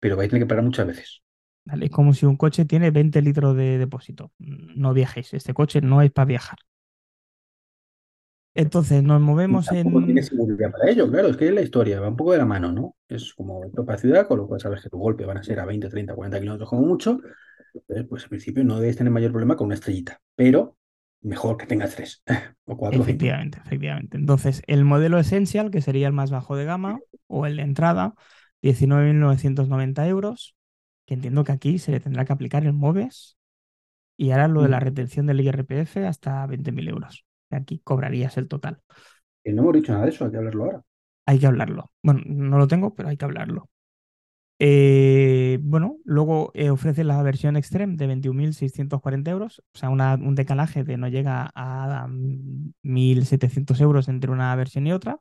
[0.00, 1.22] pero vais a tener que parar muchas veces.
[1.68, 1.86] ¿Vale?
[1.86, 4.32] Es como si un coche tiene 20 litros de depósito.
[4.38, 5.34] No viajéis.
[5.34, 6.58] Este coche no es para viajar.
[8.54, 10.26] Entonces nos movemos tampoco tiene en.
[10.26, 12.72] seguridad para ello, claro, es que es la historia, va un poco de la mano,
[12.72, 12.96] ¿no?
[13.06, 15.60] Es como esto para ciudad, con lo cual sabes que tu golpe van a ser
[15.60, 17.20] a 20, 30, 40 kilómetros como mucho,
[17.72, 20.76] entonces, pues al principio no debes tener mayor problema con una estrellita, pero
[21.20, 22.24] mejor que tengas tres,
[22.64, 23.10] o cuatro o cinco.
[23.10, 24.16] Efectivamente, efectivamente.
[24.16, 26.98] Entonces, el modelo Essential, que sería el más bajo de gama,
[27.28, 28.14] o el de entrada,
[28.62, 30.56] 19.990 euros,
[31.08, 33.38] que entiendo que aquí se le tendrá que aplicar el MOVES
[34.18, 34.82] y ahora lo de la Mm.
[34.82, 37.26] retención del IRPF hasta 20.000 euros.
[37.50, 38.82] Aquí cobrarías el total.
[39.42, 40.84] Que no hemos dicho nada de eso, hay que hablarlo ahora.
[41.26, 41.90] Hay que hablarlo.
[42.02, 43.68] Bueno, no lo tengo, pero hay que hablarlo.
[44.60, 50.34] Eh, bueno, luego eh, ofrece la versión Extreme de 21.640 euros, o sea, una- un
[50.34, 55.20] decalaje de no llega a mm, 1.700 euros entre una versión y otra,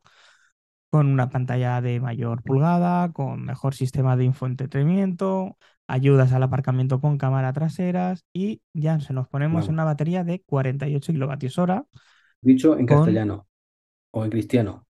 [0.89, 5.57] con una pantalla de mayor pulgada, con mejor sistema de infoentretenimiento,
[5.87, 10.41] ayudas al aparcamiento con cámara traseras y ya se nos ponemos en una batería de
[10.43, 11.85] 48 kilovatios hora.
[12.41, 13.47] Dicho en Con- castellano
[14.11, 14.87] o en cristiano,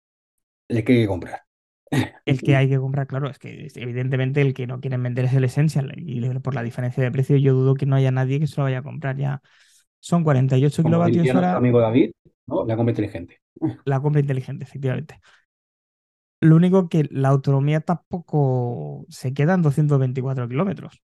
[0.69, 1.43] el que hay que comprar.
[2.27, 5.35] El que hay que comprar, claro, es que evidentemente el que no quieren vender es
[5.35, 8.47] el Essential y por la diferencia de precio yo dudo que no haya nadie que
[8.47, 9.43] se lo vaya a comprar ya.
[10.01, 12.13] Son 48 Como kilovatios hora amigo David,
[12.47, 12.65] ¿no?
[12.65, 13.41] La compra inteligente.
[13.85, 15.21] la compra inteligente, efectivamente.
[16.49, 21.03] Lo único que la autonomía tampoco se queda en 224 kilómetros.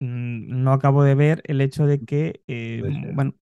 [0.00, 2.82] Mm, No acabo de ver el hecho de que, eh,
[3.14, 3.34] bueno,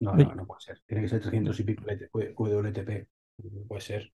[0.00, 0.80] No, no, no puede ser.
[0.86, 3.08] Tiene que ser 300 y pico WLTP.
[3.38, 4.12] No puede ser.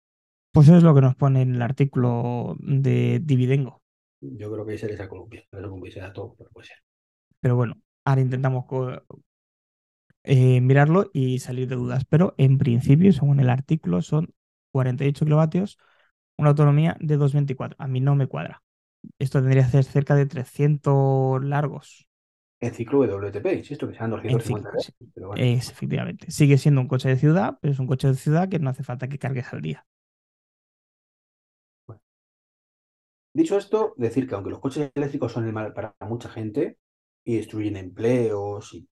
[0.52, 3.82] pues eso es lo que nos pone en el artículo de Dividengo.
[4.20, 5.44] Yo creo que ese es a Colombia.
[5.50, 6.76] Cómo ese dato, pero puede ser.
[7.40, 8.64] Pero bueno, ahora intentamos
[10.24, 12.04] eh, mirarlo y salir de dudas.
[12.08, 14.34] Pero en principio, según el artículo, son
[14.72, 15.78] 48 kilovatios,
[16.39, 17.76] una autonomía de 224.
[17.78, 18.62] A mí no me cuadra.
[19.18, 22.09] Esto tendría que ser cerca de 300 largos.
[22.61, 24.93] El ciclo WLTP, insisto, que sean 250 ciclo, sí.
[24.93, 25.45] reales, pero bueno.
[25.45, 26.30] Es efectivamente.
[26.30, 28.82] Sigue siendo un coche de ciudad, pero es un coche de ciudad que no hace
[28.82, 29.86] falta que cargues al día.
[33.32, 36.78] Dicho esto, decir que aunque los coches eléctricos son el mal para mucha gente
[37.24, 38.89] y destruyen empleos y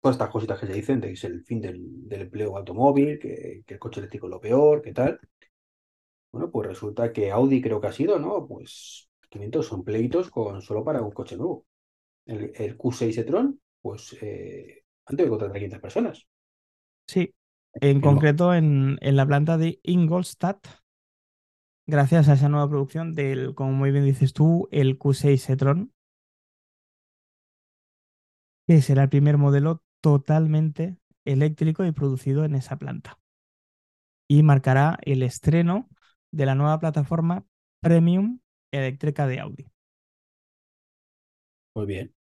[0.00, 3.20] todas estas cositas que se dicen, de que es el fin del, del empleo automóvil,
[3.20, 5.20] que, que el coche eléctrico es lo peor, que tal.
[6.32, 8.46] Bueno, pues resulta que Audi creo que ha sido, ¿no?
[8.46, 11.66] Pues 500 son pleitos con solo para un coche nuevo.
[12.26, 16.26] El, el Q6 e-tron, pues eh, han tenido que contratar a 500 personas.
[17.06, 17.34] Sí,
[17.74, 20.66] en En concreto en, en la planta de Ingolstadt,
[21.86, 25.92] gracias a esa nueva producción del, como muy bien dices tú, el Q6 e-tron,
[28.66, 33.18] que será el primer modelo totalmente eléctrico y producido en esa planta.
[34.28, 35.88] Y marcará el estreno
[36.32, 37.44] de la nueva plataforma
[37.80, 38.40] premium
[38.72, 39.66] eléctrica de Audi.
[41.72, 42.14] Pues bien.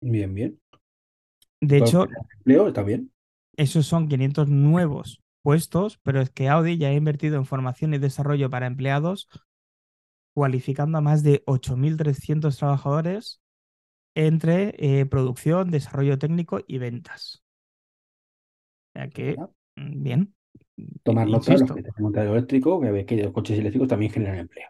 [0.00, 0.60] Bien, bien.
[1.60, 2.06] De hecho,
[2.38, 3.12] empleo está bien.
[3.56, 7.98] esos son 500 nuevos puestos, pero es que Audi ya ha invertido en formación y
[7.98, 9.28] desarrollo para empleados,
[10.34, 13.40] cualificando a más de 8.300 trabajadores
[14.14, 17.44] entre eh, producción, desarrollo técnico y ventas.
[18.94, 19.36] O sea que,
[19.76, 20.35] mm, bien.
[21.04, 24.38] Tomar nota de los que montado eléctrico, que ve que los coches eléctricos también generan
[24.40, 24.68] empleo.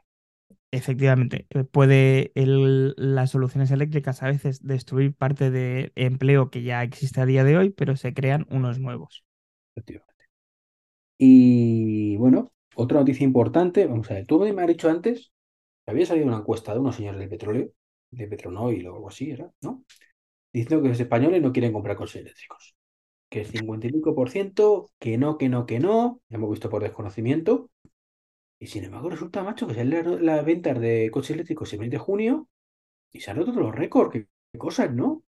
[0.70, 6.82] efectivamente, eh, puede el- las soluciones eléctricas a veces destruir parte de empleo que ya
[6.82, 9.24] existe a día de hoy, pero se crean unos nuevos.
[9.76, 10.26] Efectivamente.
[11.18, 15.32] Y bueno, otra noticia importante, vamos a ver, tú me has dicho antes
[15.86, 17.70] que había salido una encuesta de unos señores del petróleo,
[18.12, 19.50] de Petronoil o algo así, ¿era?
[19.62, 19.84] ¿No?
[20.54, 22.75] Diciendo que los españoles no quieren comprar coches eléctricos.
[23.36, 27.68] Que el 55%, que no, que no, que no, ya hemos visto por desconocimiento.
[28.58, 31.98] Y sin embargo resulta, macho, que salen las ventas de coches eléctricos el mes de
[31.98, 32.48] junio
[33.12, 34.10] y se han roto los récords.
[34.10, 34.26] Qué,
[34.56, 35.22] cosas, ¿no?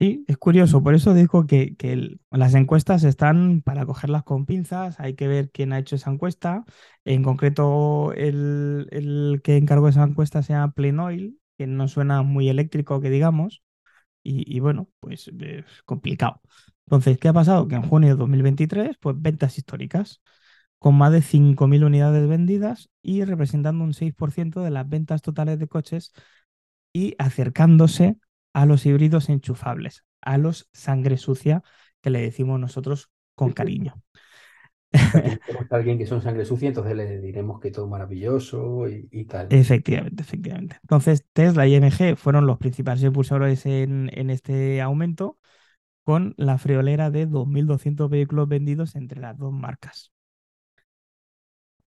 [0.00, 4.98] Sí, es curioso, por eso digo que, que las encuestas están para cogerlas con pinzas,
[4.98, 6.64] hay que ver quién ha hecho esa encuesta.
[7.04, 12.48] En concreto, el, el que encargó esa encuesta se llama Plenoil, que no suena muy
[12.48, 13.62] eléctrico, que digamos,
[14.22, 16.40] y, y bueno, pues es complicado.
[16.86, 17.68] Entonces, ¿qué ha pasado?
[17.68, 20.20] Que en junio de 2023, pues ventas históricas,
[20.78, 25.68] con más de 5.000 unidades vendidas y representando un 6% de las ventas totales de
[25.68, 26.12] coches
[26.92, 28.18] y acercándose
[28.52, 31.62] a los híbridos enchufables, a los sangre sucia,
[32.02, 34.02] que le decimos nosotros con cariño.
[35.70, 39.48] A alguien que son sangre sucia, entonces le diremos que todo maravilloso y, y tal.
[39.48, 40.78] Efectivamente, efectivamente.
[40.82, 45.38] Entonces, Tesla y MG fueron los principales impulsores en, en este aumento,
[46.04, 50.12] con la friolera de 2.200 vehículos vendidos entre las dos marcas.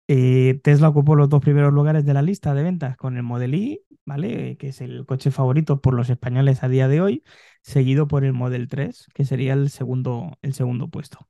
[0.08, 3.54] Eh, Tesla ocupó los dos primeros lugares de la lista de ventas con el Model
[3.56, 4.58] Y, ¿vale?
[4.58, 7.24] Que es el coche favorito por los españoles a día de hoy,
[7.62, 11.30] seguido por el Model 3, que sería el segundo, el segundo puesto.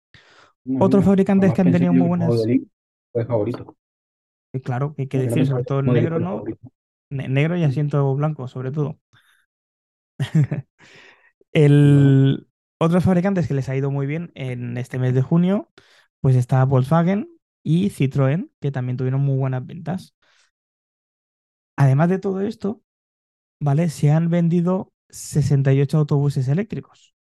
[0.66, 2.68] No, Otros mira, fabricantes que han tenido muy buenas, Model I
[3.12, 3.76] fue favorito.
[4.54, 6.50] eh, claro, que hay que No, decir, sobre todo el en I negro, ¿no?
[7.10, 9.00] Ne- negro y asiento blanco, sobre todo.
[11.54, 12.48] El...
[12.80, 15.70] Otros fabricantes que les ha ido muy bien en este mes de junio,
[16.22, 17.30] pues está Volkswagen
[17.64, 20.16] y Citroën, que también tuvieron muy buenas ventas.
[21.78, 22.84] Además de todo esto,
[23.62, 23.90] ¿vale?
[23.90, 27.16] Se han vendido 68 autobuses eléctricos,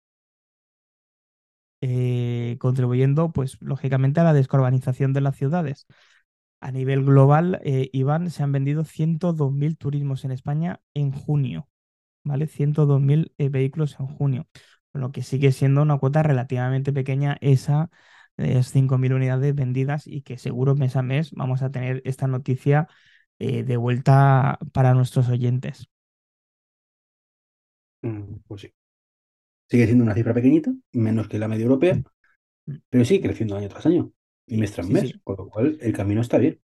[1.82, 5.88] eh, contribuyendo, pues, lógicamente a la descarbonización de las ciudades.
[6.62, 11.70] A nivel global, eh, Iván, se han vendido 102.000 turismos en España en junio,
[12.24, 12.48] ¿vale?
[12.48, 14.48] 102.000 eh, vehículos en junio,
[14.92, 17.90] con lo que sigue siendo una cuota relativamente pequeña esa
[18.38, 22.88] de 5.000 unidades vendidas y que seguro mes a mes vamos a tener esta noticia
[23.40, 25.90] eh, de vuelta para nuestros oyentes.
[28.02, 28.74] mm, pues sí.
[29.70, 32.02] Sigue siendo una cifra pequeñita, menos que la media europea,
[32.68, 34.14] Mm, pero sigue creciendo año tras año
[34.48, 35.22] y Sí, mes tras sí, mes, sí.
[35.24, 36.62] con lo cual el camino está bien.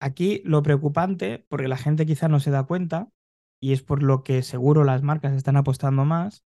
[0.00, 3.08] Aquí lo preocupante, porque la gente quizá no se da cuenta,
[3.60, 6.44] y es por lo que seguro las marcas están apostando más,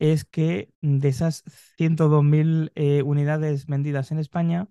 [0.00, 1.44] es que de esas
[1.76, 4.66] 102.000 eh, unidades vendidas en España,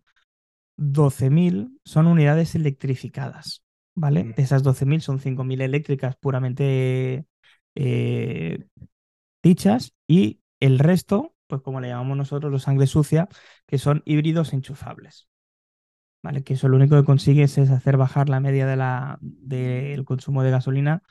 [0.75, 3.63] 12.000 son unidades electrificadas,
[3.95, 4.33] ¿vale?
[4.35, 7.25] De esas 12.000 son 5.000 eléctricas puramente
[7.75, 8.65] eh,
[9.43, 13.29] dichas y el resto, pues como le llamamos nosotros los sangre sucia,
[13.67, 15.27] que son híbridos enchufables.
[16.21, 16.43] ¿Vale?
[16.43, 18.75] Que eso lo único que consigues es hacer bajar la media de
[19.21, 21.01] del consumo de gasolina,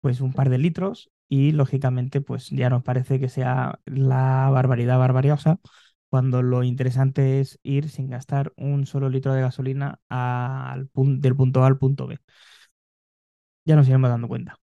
[0.00, 4.98] pues un par de litros, y lógicamente, pues ya nos parece que sea la barbaridad
[4.98, 5.60] barbariosa,
[6.10, 11.62] cuando lo interesante es ir sin gastar un solo litro de gasolina al del punto
[11.64, 12.18] A al punto B.
[13.64, 14.58] Ya nos iremos dando cuenta.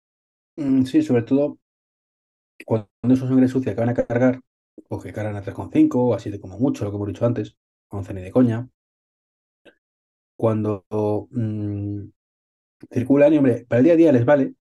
[0.57, 1.59] Mm, Sí, sobre todo
[2.66, 4.41] cuando esos sangre sucia que van a cargar,
[4.89, 7.55] o que cargan a 3,5 o a 7 como mucho, lo que hemos dicho antes,
[7.89, 8.68] 11 ni de coña,
[10.36, 10.86] cuando
[11.32, 12.01] mm,
[12.91, 14.55] circulan, y hombre, para el día a día les vale,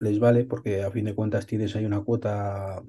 [0.00, 2.82] les vale porque a fin de cuentas tienes ahí una cuota,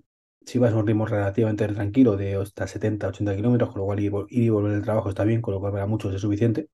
[0.46, 4.00] si vas a un ritmo relativamente tranquilo de hasta 70, 80 kilómetros, con lo cual
[4.00, 6.14] ir, y vol- ir y volver del trabajo está bien, con lo cual para muchos
[6.16, 6.70] es suficiente,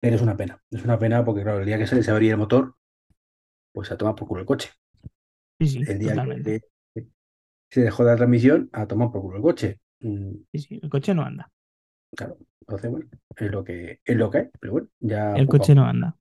[0.00, 2.32] pero es una pena, es una pena porque claro, el día que se les abría
[2.32, 2.76] el motor,
[3.72, 4.70] pues a tomar por culo el coche.
[5.58, 6.54] Sí, sí, El día totalmente.
[6.54, 6.60] que
[7.70, 9.78] se dejó la transmisión, a tomar por culo el coche.
[10.00, 11.50] Mm, Sí, sí, el coche no anda.
[12.16, 15.74] Claro, entonces bueno, es lo que es lo que hay, pero bueno, ya El coche
[15.74, 16.16] no anda.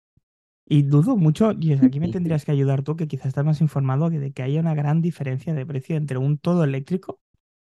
[0.65, 4.09] Y dudo mucho, y aquí me tendrías que ayudar tú, que quizás estás más informado
[4.09, 7.19] que de que haya una gran diferencia de precio entre un todo eléctrico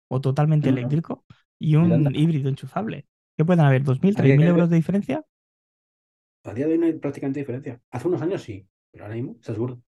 [0.09, 1.25] o totalmente No, eléctrico
[1.59, 3.07] y un híbrido enchufable.
[3.37, 3.83] ¿Qué pueden haber?
[3.83, 5.25] ¿2.000, A día, 3.000 de euros de diferencia?
[6.45, 7.81] a día de hoy no hay prácticamente diferencia.
[7.91, 9.81] Hace unos años sí, pero ahora mismo es absurdo.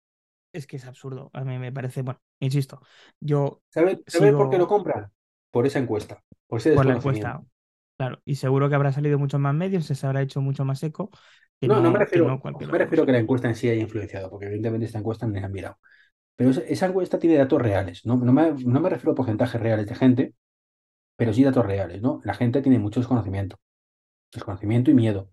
[0.52, 1.30] Es que es absurdo.
[1.34, 2.82] A mí me parece, bueno, insisto,
[3.20, 5.12] yo ¿Sabe, sabe por qué lo compran?
[5.52, 7.44] Por esa encuesta, por ese por la encuesta,
[7.98, 11.12] claro, y seguro que habrá salido mucho más medios, se habrá hecho mucho más eco
[11.70, 13.06] que No, no me no, que refiero, no no cualquier me refiero cosa.
[13.06, 15.78] que la encuesta en sí haya influenciado, porque evidentemente esta encuesta me la han mirado.
[16.36, 18.18] Pero esa, esa encuesta tiene datos reales, ¿no?
[18.18, 20.36] No me, no me refiero a porcentajes reales de gente,
[21.18, 22.22] pero sí datos reales, ¿no?
[22.26, 23.58] La gente tiene mucho desconocimiento,
[24.34, 25.32] desconocimiento y miedo.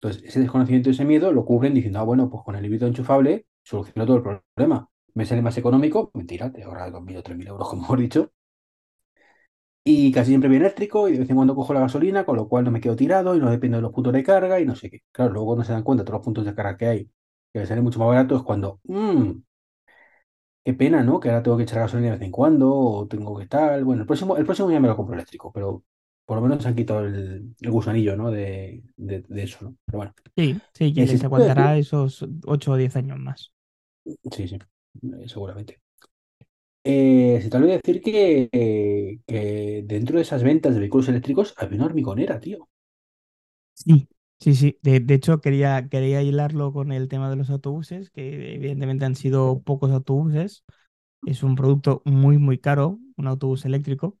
[0.00, 2.86] Entonces, ese desconocimiento y ese miedo lo cubren diciendo, ah, bueno, pues con el híbrido
[2.88, 4.22] enchufable soluciono todo el
[4.56, 4.88] problema.
[5.14, 8.32] Me sale más económico, mentira, te ahorras 2.000 o 3.000 euros, como hemos dicho,
[9.84, 12.48] y casi siempre viene eléctrico y de vez en cuando cojo la gasolina, con lo
[12.48, 14.76] cual no me quedo tirado y no dependo de los puntos de carga y no
[14.76, 15.00] sé qué.
[15.12, 17.04] Claro, luego cuando se dan cuenta de todos los puntos de carga que hay,
[17.52, 19.32] que me sale mucho más barato, es cuando, mmm,
[20.64, 21.20] qué pena, ¿no?
[21.20, 23.84] Que ahora tengo que echar gasolina de vez en cuando o tengo que tal.
[23.84, 25.84] Bueno, el próximo, el próximo ya me lo compro eléctrico, pero
[26.24, 28.30] por lo menos se han quitado el, el gusanillo, ¿no?
[28.30, 29.76] De, de, de eso, ¿no?
[29.86, 30.14] Pero bueno.
[30.36, 33.52] Sí, sí, que se aguantará esos 8 o 10 años más.
[34.32, 34.58] Sí, sí,
[35.28, 35.80] seguramente.
[36.84, 41.54] Eh, se te olvidó decir que, eh, que dentro de esas ventas de vehículos eléctricos
[41.58, 42.68] había una hormigonera, tío.
[43.74, 44.08] Sí,
[44.40, 44.78] sí, sí.
[44.82, 49.16] De, de hecho, quería, quería hilarlo con el tema de los autobuses, que evidentemente han
[49.16, 50.64] sido pocos autobuses.
[51.26, 54.18] Es un producto muy, muy caro, un autobús eléctrico.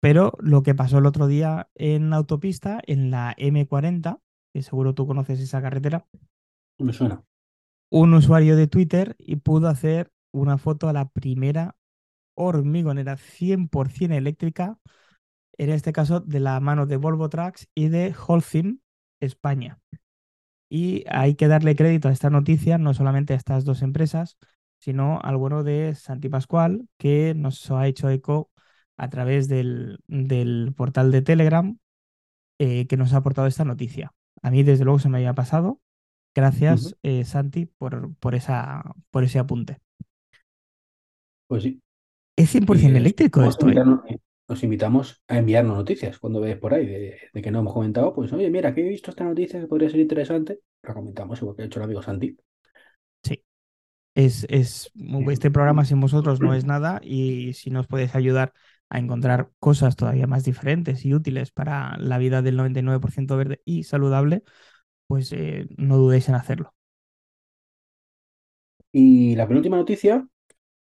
[0.00, 4.20] Pero lo que pasó el otro día en autopista, en la M40,
[4.54, 6.06] que seguro tú conoces esa carretera,
[6.78, 7.22] Me suena.
[7.90, 11.76] un usuario de Twitter y pudo hacer una foto a la primera
[12.34, 14.78] hormigonera 100% eléctrica,
[15.58, 18.80] en este caso de la mano de Volvo Trucks y de Holcim
[19.20, 19.78] España.
[20.68, 24.38] Y hay que darle crédito a esta noticia, no solamente a estas dos empresas,
[24.78, 28.50] sino al bueno de Santi Pascual, que nos ha hecho eco
[28.96, 31.78] a través del, del portal de Telegram,
[32.58, 34.12] eh, que nos ha aportado esta noticia.
[34.42, 35.80] A mí, desde luego, se me había pasado.
[36.34, 39.78] Gracias, eh, Santi, por, por, esa, por ese apunte.
[41.48, 41.80] Pues sí.
[42.40, 44.18] Es 100% Y os, eléctrico esto, ¿eh?
[44.46, 48.14] os invitamos a enviarnos noticias cuando veáis por ahí de, de que no hemos comentado.
[48.14, 50.60] Pues oye, mira, que he visto esta noticia que podría ser interesante.
[50.82, 52.36] La comentamos, igual que ha hecho el amigo Santi.
[53.22, 53.44] Sí.
[54.14, 54.90] Es, es,
[55.30, 58.54] este programa sin vosotros no es nada y si nos podéis ayudar
[58.88, 63.84] a encontrar cosas todavía más diferentes y útiles para la vida del 99% verde y
[63.84, 64.42] saludable,
[65.06, 66.74] pues eh, no dudéis en hacerlo.
[68.92, 70.26] Y la penúltima noticia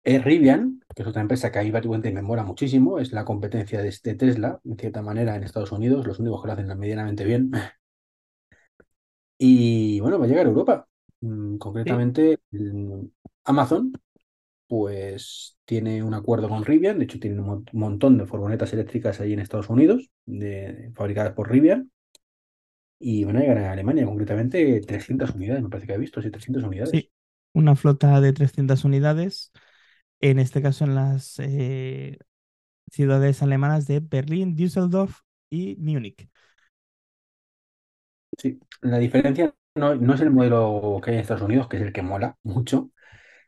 [0.05, 2.99] es Rivian, que es otra empresa que ahí básicamente me mola muchísimo.
[2.99, 6.07] Es la competencia de este Tesla, en cierta manera, en Estados Unidos.
[6.07, 7.51] Los únicos que lo hacen medianamente bien.
[9.39, 10.89] Y bueno, va a llegar a Europa.
[11.21, 13.05] Mm, Sí, Concretamente, mm,
[13.45, 13.93] Amazon,
[14.69, 16.99] pues tiene un acuerdo con Rivian.
[16.99, 21.35] De hecho, tiene un mon- montón de furgonetas eléctricas ahí en Estados Unidos, de, fabricadas
[21.35, 21.93] por Rivian.
[22.99, 26.31] Y van a llegar a Alemania, concretamente 300 unidades, me parece que he visto, sí,
[26.33, 27.01] 300 unidades.
[27.01, 27.11] sí.
[27.53, 29.53] Una flota de 300 unidades,
[30.21, 32.19] en este caso en las eh,
[32.91, 36.29] ciudades alemanas de Berlín, Düsseldorf y Múnich.
[38.39, 41.83] Sí, la diferencia no, no es el modelo que hay en Estados Unidos, que es
[41.83, 42.91] el que mola mucho,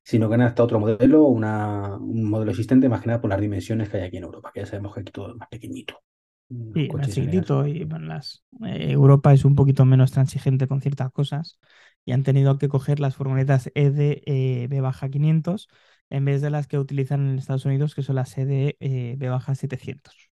[0.04, 3.40] sino que han adaptado otro modelo, una, un modelo existente, más que nada por las
[3.40, 6.02] dimensiones que hay aquí en Europa, que ya sabemos que aquí todo es más pequeñito.
[6.50, 10.82] Los Sí, más chiquitito y bueno, las, eh, Europa es un poquito menos transigente con
[10.82, 11.58] ciertas cosas
[12.04, 15.68] y han tenido que coger las furgonetas ED eh, B-500
[16.10, 20.30] en vez de las que utilizan en Estados Unidos, que son las ED eh, B-700.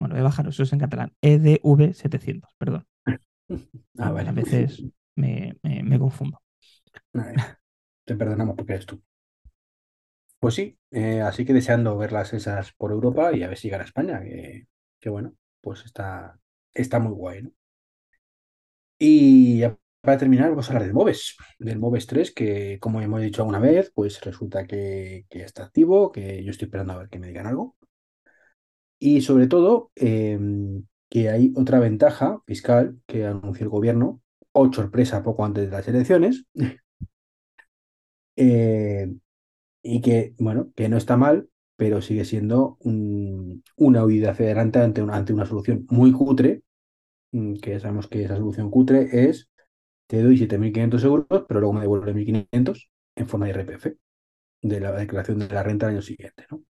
[0.00, 2.86] Bueno, B-, no, eso es en catalán, EDV 700, perdón.
[3.98, 6.40] Ah, A veces me, me- me confundo.
[7.14, 7.60] Nada,
[8.06, 9.02] Te perdonamos porque eres tú.
[10.40, 13.80] Pues sí, eh, así que deseando verlas esas por Europa y a ver si llegan
[13.82, 14.66] a España, que,
[15.00, 16.38] que bueno, pues está,
[16.74, 17.52] está muy guay, ¿no?
[18.98, 23.20] Y ya para terminar, vamos a hablar del Moves, del Moves 3, que como hemos
[23.22, 27.18] dicho alguna vez, pues resulta que, está activo, que yo estoy esperando a ver que
[27.20, 27.76] me digan algo.
[28.98, 34.20] Y sobre todo, em, que hay otra ventaja fiscal que anunció el gobierno,
[34.52, 36.44] o sorpresa poco antes de las elecciones,
[38.36, 39.12] eh,
[39.82, 45.02] y que, bueno, que no está mal, pero sigue siendo un- una huida hacia ante
[45.02, 46.62] una, ante una solución muy cutre,
[47.32, 49.50] mm, que sabemos que esa solución cutre es,
[50.12, 53.96] te doy 7.500 euros, pero luego me devuelves 1.500 en forma de IRPF,
[54.62, 56.62] de la declaración de la renta del año siguiente, ¿no?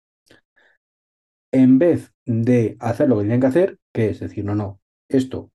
[1.52, 4.80] En vez de hacer lo que tienen que hacer, que es decir, no, no,
[5.10, 5.52] esto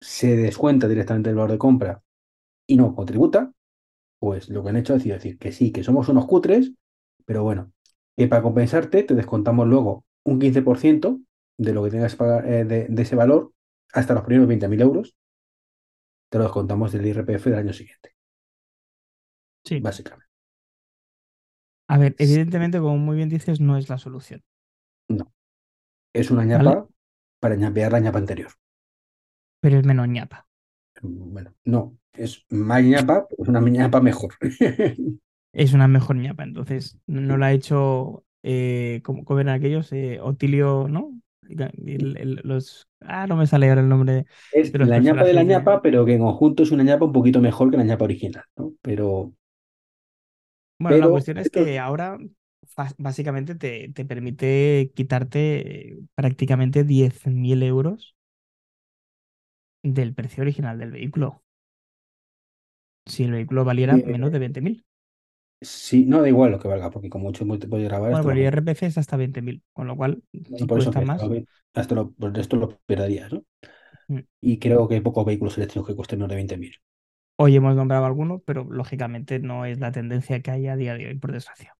[0.00, 2.02] se descuenta directamente del valor de compra
[2.68, 3.52] y no contributa,
[4.20, 6.72] pues lo que han hecho es decir, decir que sí, que somos unos cutres,
[7.26, 7.72] pero bueno,
[8.16, 11.20] que para compensarte te descontamos luego un 15%
[11.58, 13.52] de lo que tengas eh, de, de ese valor
[13.92, 15.16] hasta los primeros 20.000 euros,
[16.32, 18.16] te lo descontamos del IRPF del año siguiente,
[19.64, 19.82] Sí.
[19.82, 20.32] básicamente.
[21.86, 24.42] A ver, evidentemente, como muy bien dices, no es la solución,
[25.08, 25.32] No,
[26.14, 26.74] es una ¿vale?
[26.74, 26.88] ñapa
[27.40, 28.52] para ñapear la ñapa anterior.
[29.60, 30.46] Pero es menos ñapa.
[31.02, 34.34] Bueno, no, es más ñapa, es una ñapa mejor.
[35.52, 40.18] Es una mejor ñapa, entonces no la ha hecho, eh, como, como eran aquellos, eh,
[40.20, 41.20] Otilio, ¿no?
[41.48, 45.34] El- el- los, ah, no me sale ahora el nombre Es de la ñapa de
[45.34, 48.04] la ñapa, pero que en conjunto es una ñapa un poquito mejor que la ñapa
[48.04, 48.72] original, ¿no?
[48.82, 49.32] Pero,
[50.78, 52.18] Bueno, la cuestión es que ahora
[52.98, 58.16] básicamente te, te permite quitarte eh, prácticamente 10.000 euros
[59.84, 61.42] del precio original del vehículo.
[63.06, 64.84] Si el vehículo valiera menos eh, de 20.000.
[65.62, 68.34] sí, no da igual lo que valga, porque como mucho te puedes grabar, Bueno, pero
[68.34, 68.38] el.
[68.38, 70.22] IRPF es hasta 20.000, con lo cual,
[70.54, 71.32] si por cuesta más,
[71.74, 73.44] hasta lo- por esto lo perderías, ¿no?
[74.08, 74.22] mm.
[74.42, 76.74] Y creo que hay pocos vehículos eléctricos que cuesten menos de 20.000.
[77.36, 81.08] hoy hemos nombrado alguno, pero lógicamente no es la tendencia que hay a día de
[81.08, 81.76] hoy, por desgracia.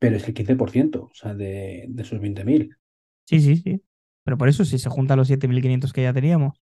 [0.00, 2.76] pero es el 15%, o sea, de, de esos 20.000.
[3.26, 3.82] Sí, sí, sí.
[4.24, 6.60] Pero por eso, si se juntan los 7.500 que ya teníamos,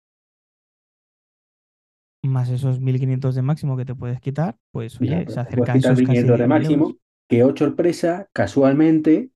[2.28, 5.76] más esos 1.500 de máximo que te puedes quitar, pues oye, pero se acerca a
[5.76, 6.96] esos casi 1.500 de 10.000 máximo, euros.
[7.28, 9.30] que oh sorpresa, casualmente,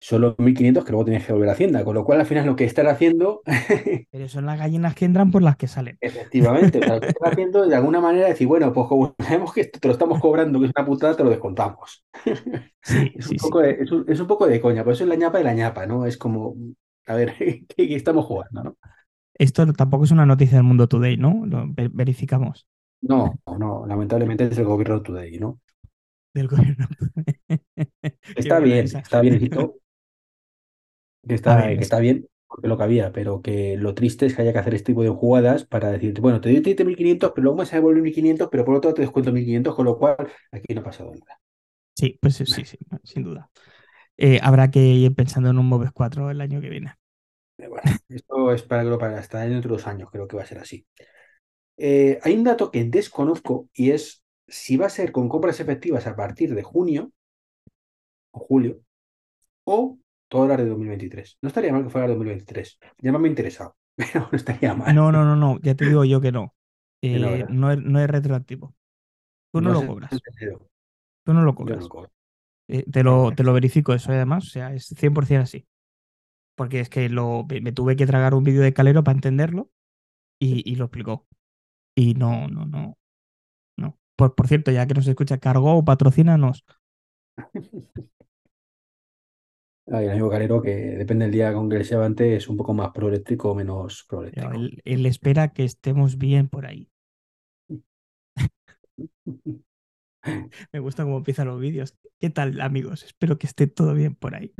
[0.00, 2.46] son los 1.500 que luego tienes que volver a Hacienda, con lo cual al final
[2.46, 3.42] lo que están haciendo,
[4.10, 5.98] Pero son las gallinas que entran por las que salen.
[6.00, 9.52] efectivamente, o sea, lo que están haciendo de alguna manera decir, bueno, pues como sabemos
[9.52, 12.04] que esto te lo estamos cobrando, que es una putada, te lo descontamos.
[12.82, 13.38] Sí, Es un sí.
[13.38, 15.44] poco de, es un, es un poco de coña, por eso es la ñapa de
[15.44, 16.06] la ñapa, ¿no?
[16.06, 16.54] Es como,
[17.06, 18.78] a ver, ¿qué, qué estamos jugando, no?
[19.38, 21.44] Esto tampoco es una noticia del Mundo Today, ¿no?
[21.46, 22.66] Lo ve- verificamos
[23.00, 25.60] No, no, lamentablemente es el gobierno today, ¿no?
[26.34, 26.88] del gobierno.
[28.34, 29.34] Está bien, está bien,
[31.26, 34.26] que A está, que es- está bien, porque lo que había, pero que lo triste
[34.26, 37.32] es que haya que hacer este tipo de jugadas para decirte, bueno, te doy 7.500,
[37.34, 39.98] pero luego me sale devolver 1.500, pero por otro lado te descuento 1.500, con lo
[39.98, 40.16] cual
[40.52, 41.40] aquí no ha pasado nada.
[41.94, 42.64] sí, pues sí, sí,
[43.04, 43.50] sin duda.
[44.18, 46.94] Eh, habrá que ir pensando en un Moves 4 el año que viene.
[47.56, 50.42] Pero bueno, esto es para, creo, para hasta dentro de dos años, creo que va
[50.42, 50.86] a ser así.
[51.78, 56.06] Eh, hay un dato que desconozco y es si va a ser con compras efectivas
[56.06, 57.12] a partir de junio
[58.32, 58.80] o julio
[59.64, 59.98] o
[60.28, 61.38] todo el de 2023.
[61.42, 62.78] No estaría mal que fuera el 2023.
[62.98, 64.94] Ya me ha interesado, pero no estaría mal.
[64.94, 66.54] No, no, no, no, ya te digo yo que no.
[67.10, 68.74] Que no, Eh, no, es, no es retroactivo.
[69.52, 70.24] Tú no No lo cobras.
[71.24, 71.88] Tú no lo Yo no cobras.
[71.88, 72.10] cobro.
[72.68, 75.66] Eh, te, lo, te lo verifico eso además, o sea, es 100% así.
[76.56, 79.70] Porque es que lo, me, me tuve que tragar un vídeo de Calero para entenderlo
[80.40, 81.26] y, y lo explicó.
[81.96, 82.98] Y no, no, no,
[83.78, 83.98] no.
[84.16, 86.64] Por, por cierto, ya que nos escucha Cargo o patrocínanos.
[89.88, 92.72] Hay un amigo calero que depende del día con que se levante, es un poco
[92.74, 94.56] más proeléctrico o menos proeléctrico.
[94.56, 96.88] él, él espera que estemos bien por ahí.
[100.72, 101.96] Me gusta cómo empiezan los vídeos.
[102.20, 103.02] ¿Qué tal, amigos?
[103.04, 104.54] Espero que esté todo bien por ahí.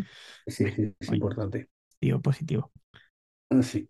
[0.47, 1.13] Sí, sí, es Oye.
[1.13, 1.69] importante.
[1.99, 2.73] Tío, positivo.
[3.63, 3.89] Sí.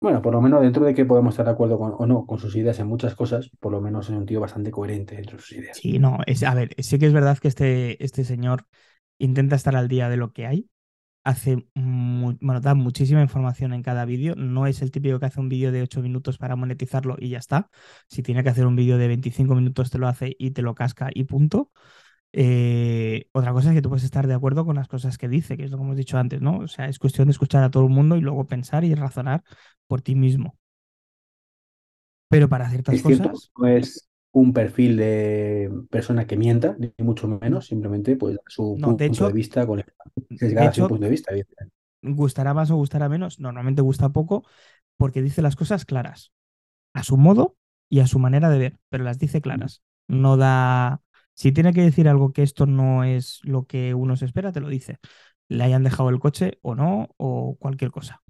[0.00, 2.38] Bueno, por lo menos dentro de que podemos estar de acuerdo con, o no con
[2.38, 5.52] sus ideas en muchas cosas, por lo menos es un tío bastante coherente entre sus
[5.52, 5.76] ideas.
[5.78, 8.66] Sí, no, es, a ver, sí que es verdad que este, este señor
[9.18, 10.68] intenta estar al día de lo que hay.
[11.24, 14.34] Hace, bueno, da muchísima información en cada vídeo.
[14.34, 17.38] No es el típico que hace un vídeo de 8 minutos para monetizarlo y ya
[17.38, 17.70] está.
[18.08, 20.74] Si tiene que hacer un vídeo de 25 minutos, te lo hace y te lo
[20.74, 21.70] casca y punto.
[22.32, 25.56] Eh, otra cosa es que tú puedes estar de acuerdo con las cosas que dice,
[25.56, 26.58] que es lo que hemos dicho antes, ¿no?
[26.58, 29.42] O sea, es cuestión de escuchar a todo el mundo y luego pensar y razonar
[29.86, 30.56] por ti mismo.
[32.28, 36.90] Pero para ciertas Es cierto, cosas, no es un perfil de persona que mienta, ni
[37.04, 39.84] mucho menos, simplemente pues su no, de punto de hecho, vista con de
[40.38, 41.34] sesgada a su hecho, punto de vista.
[42.02, 44.44] gustará más o gustará menos, normalmente gusta poco
[44.96, 46.32] porque dice las cosas claras,
[46.94, 47.56] a su modo
[47.88, 49.82] y a su manera de ver, pero las dice claras.
[50.08, 51.02] No da,
[51.34, 54.60] si tiene que decir algo que esto no es lo que uno se espera, te
[54.60, 54.98] lo dice.
[55.48, 58.22] Le hayan dejado el coche o no, o cualquier cosa.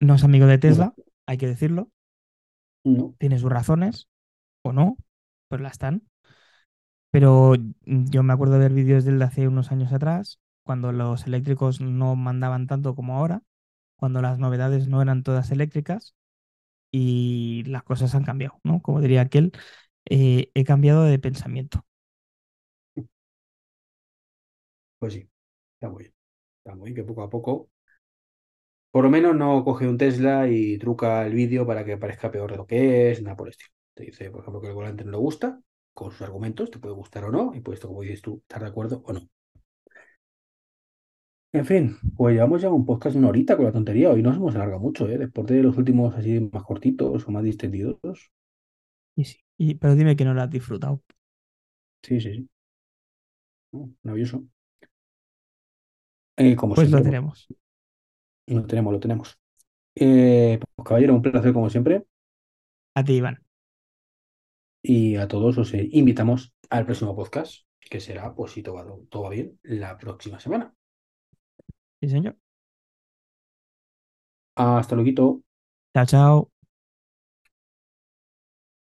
[0.00, 0.94] No es amigo de Tesla,
[1.26, 1.90] hay que decirlo,
[2.84, 4.08] No, tiene sus razones
[4.62, 4.96] o no,
[5.48, 6.04] pues la están.
[7.10, 7.54] Pero
[7.84, 11.26] yo me acuerdo de ver vídeos de él de hace unos años atrás, cuando los
[11.26, 13.42] eléctricos no mandaban tanto como ahora,
[13.96, 16.14] cuando las novedades no eran todas eléctricas
[16.92, 18.82] y las cosas han cambiado, ¿no?
[18.82, 19.52] Como diría aquel,
[20.10, 21.84] eh, he cambiado de pensamiento.
[24.98, 25.28] pues sí,
[25.74, 26.14] está muy bien.
[26.58, 27.70] Está muy bien que poco a poco,
[28.90, 32.50] por lo menos no coge un Tesla y truca el vídeo para que parezca peor
[32.50, 33.70] de lo que es, nada por el estilo.
[33.94, 35.60] Te dice, por ejemplo, que el volante no le gusta,
[35.92, 38.62] con sus argumentos, te puede gustar o no, y pues esto, como dices tú, estar
[38.62, 39.28] de acuerdo o no.
[41.52, 44.10] En fin, pues llevamos ya un podcast de una horita con la tontería.
[44.10, 45.18] Hoy nos hemos alargado mucho, ¿eh?
[45.18, 47.98] Después de los últimos así más cortitos o más distendidos.
[49.16, 51.02] Y sí, y- pero dime que no lo has disfrutado.
[52.02, 52.48] Sí, sí, sí.
[53.72, 54.44] No, Maravilloso.
[56.36, 57.50] Eh, como Pues lo tenemos.
[58.46, 59.38] pues, lo tenemos, lo tenemos.
[59.96, 62.06] Eh, pues, caballero, un placer como siempre.
[62.98, 63.36] A ti, Iván.
[64.82, 67.52] Y a todos os eh, invitamos al próximo podcast,
[67.90, 70.74] que será, pues si todo va, todo va bien, la próxima semana.
[72.00, 72.36] Sí, señor.
[74.54, 75.42] Hasta luego.
[75.94, 76.50] Chao, chao.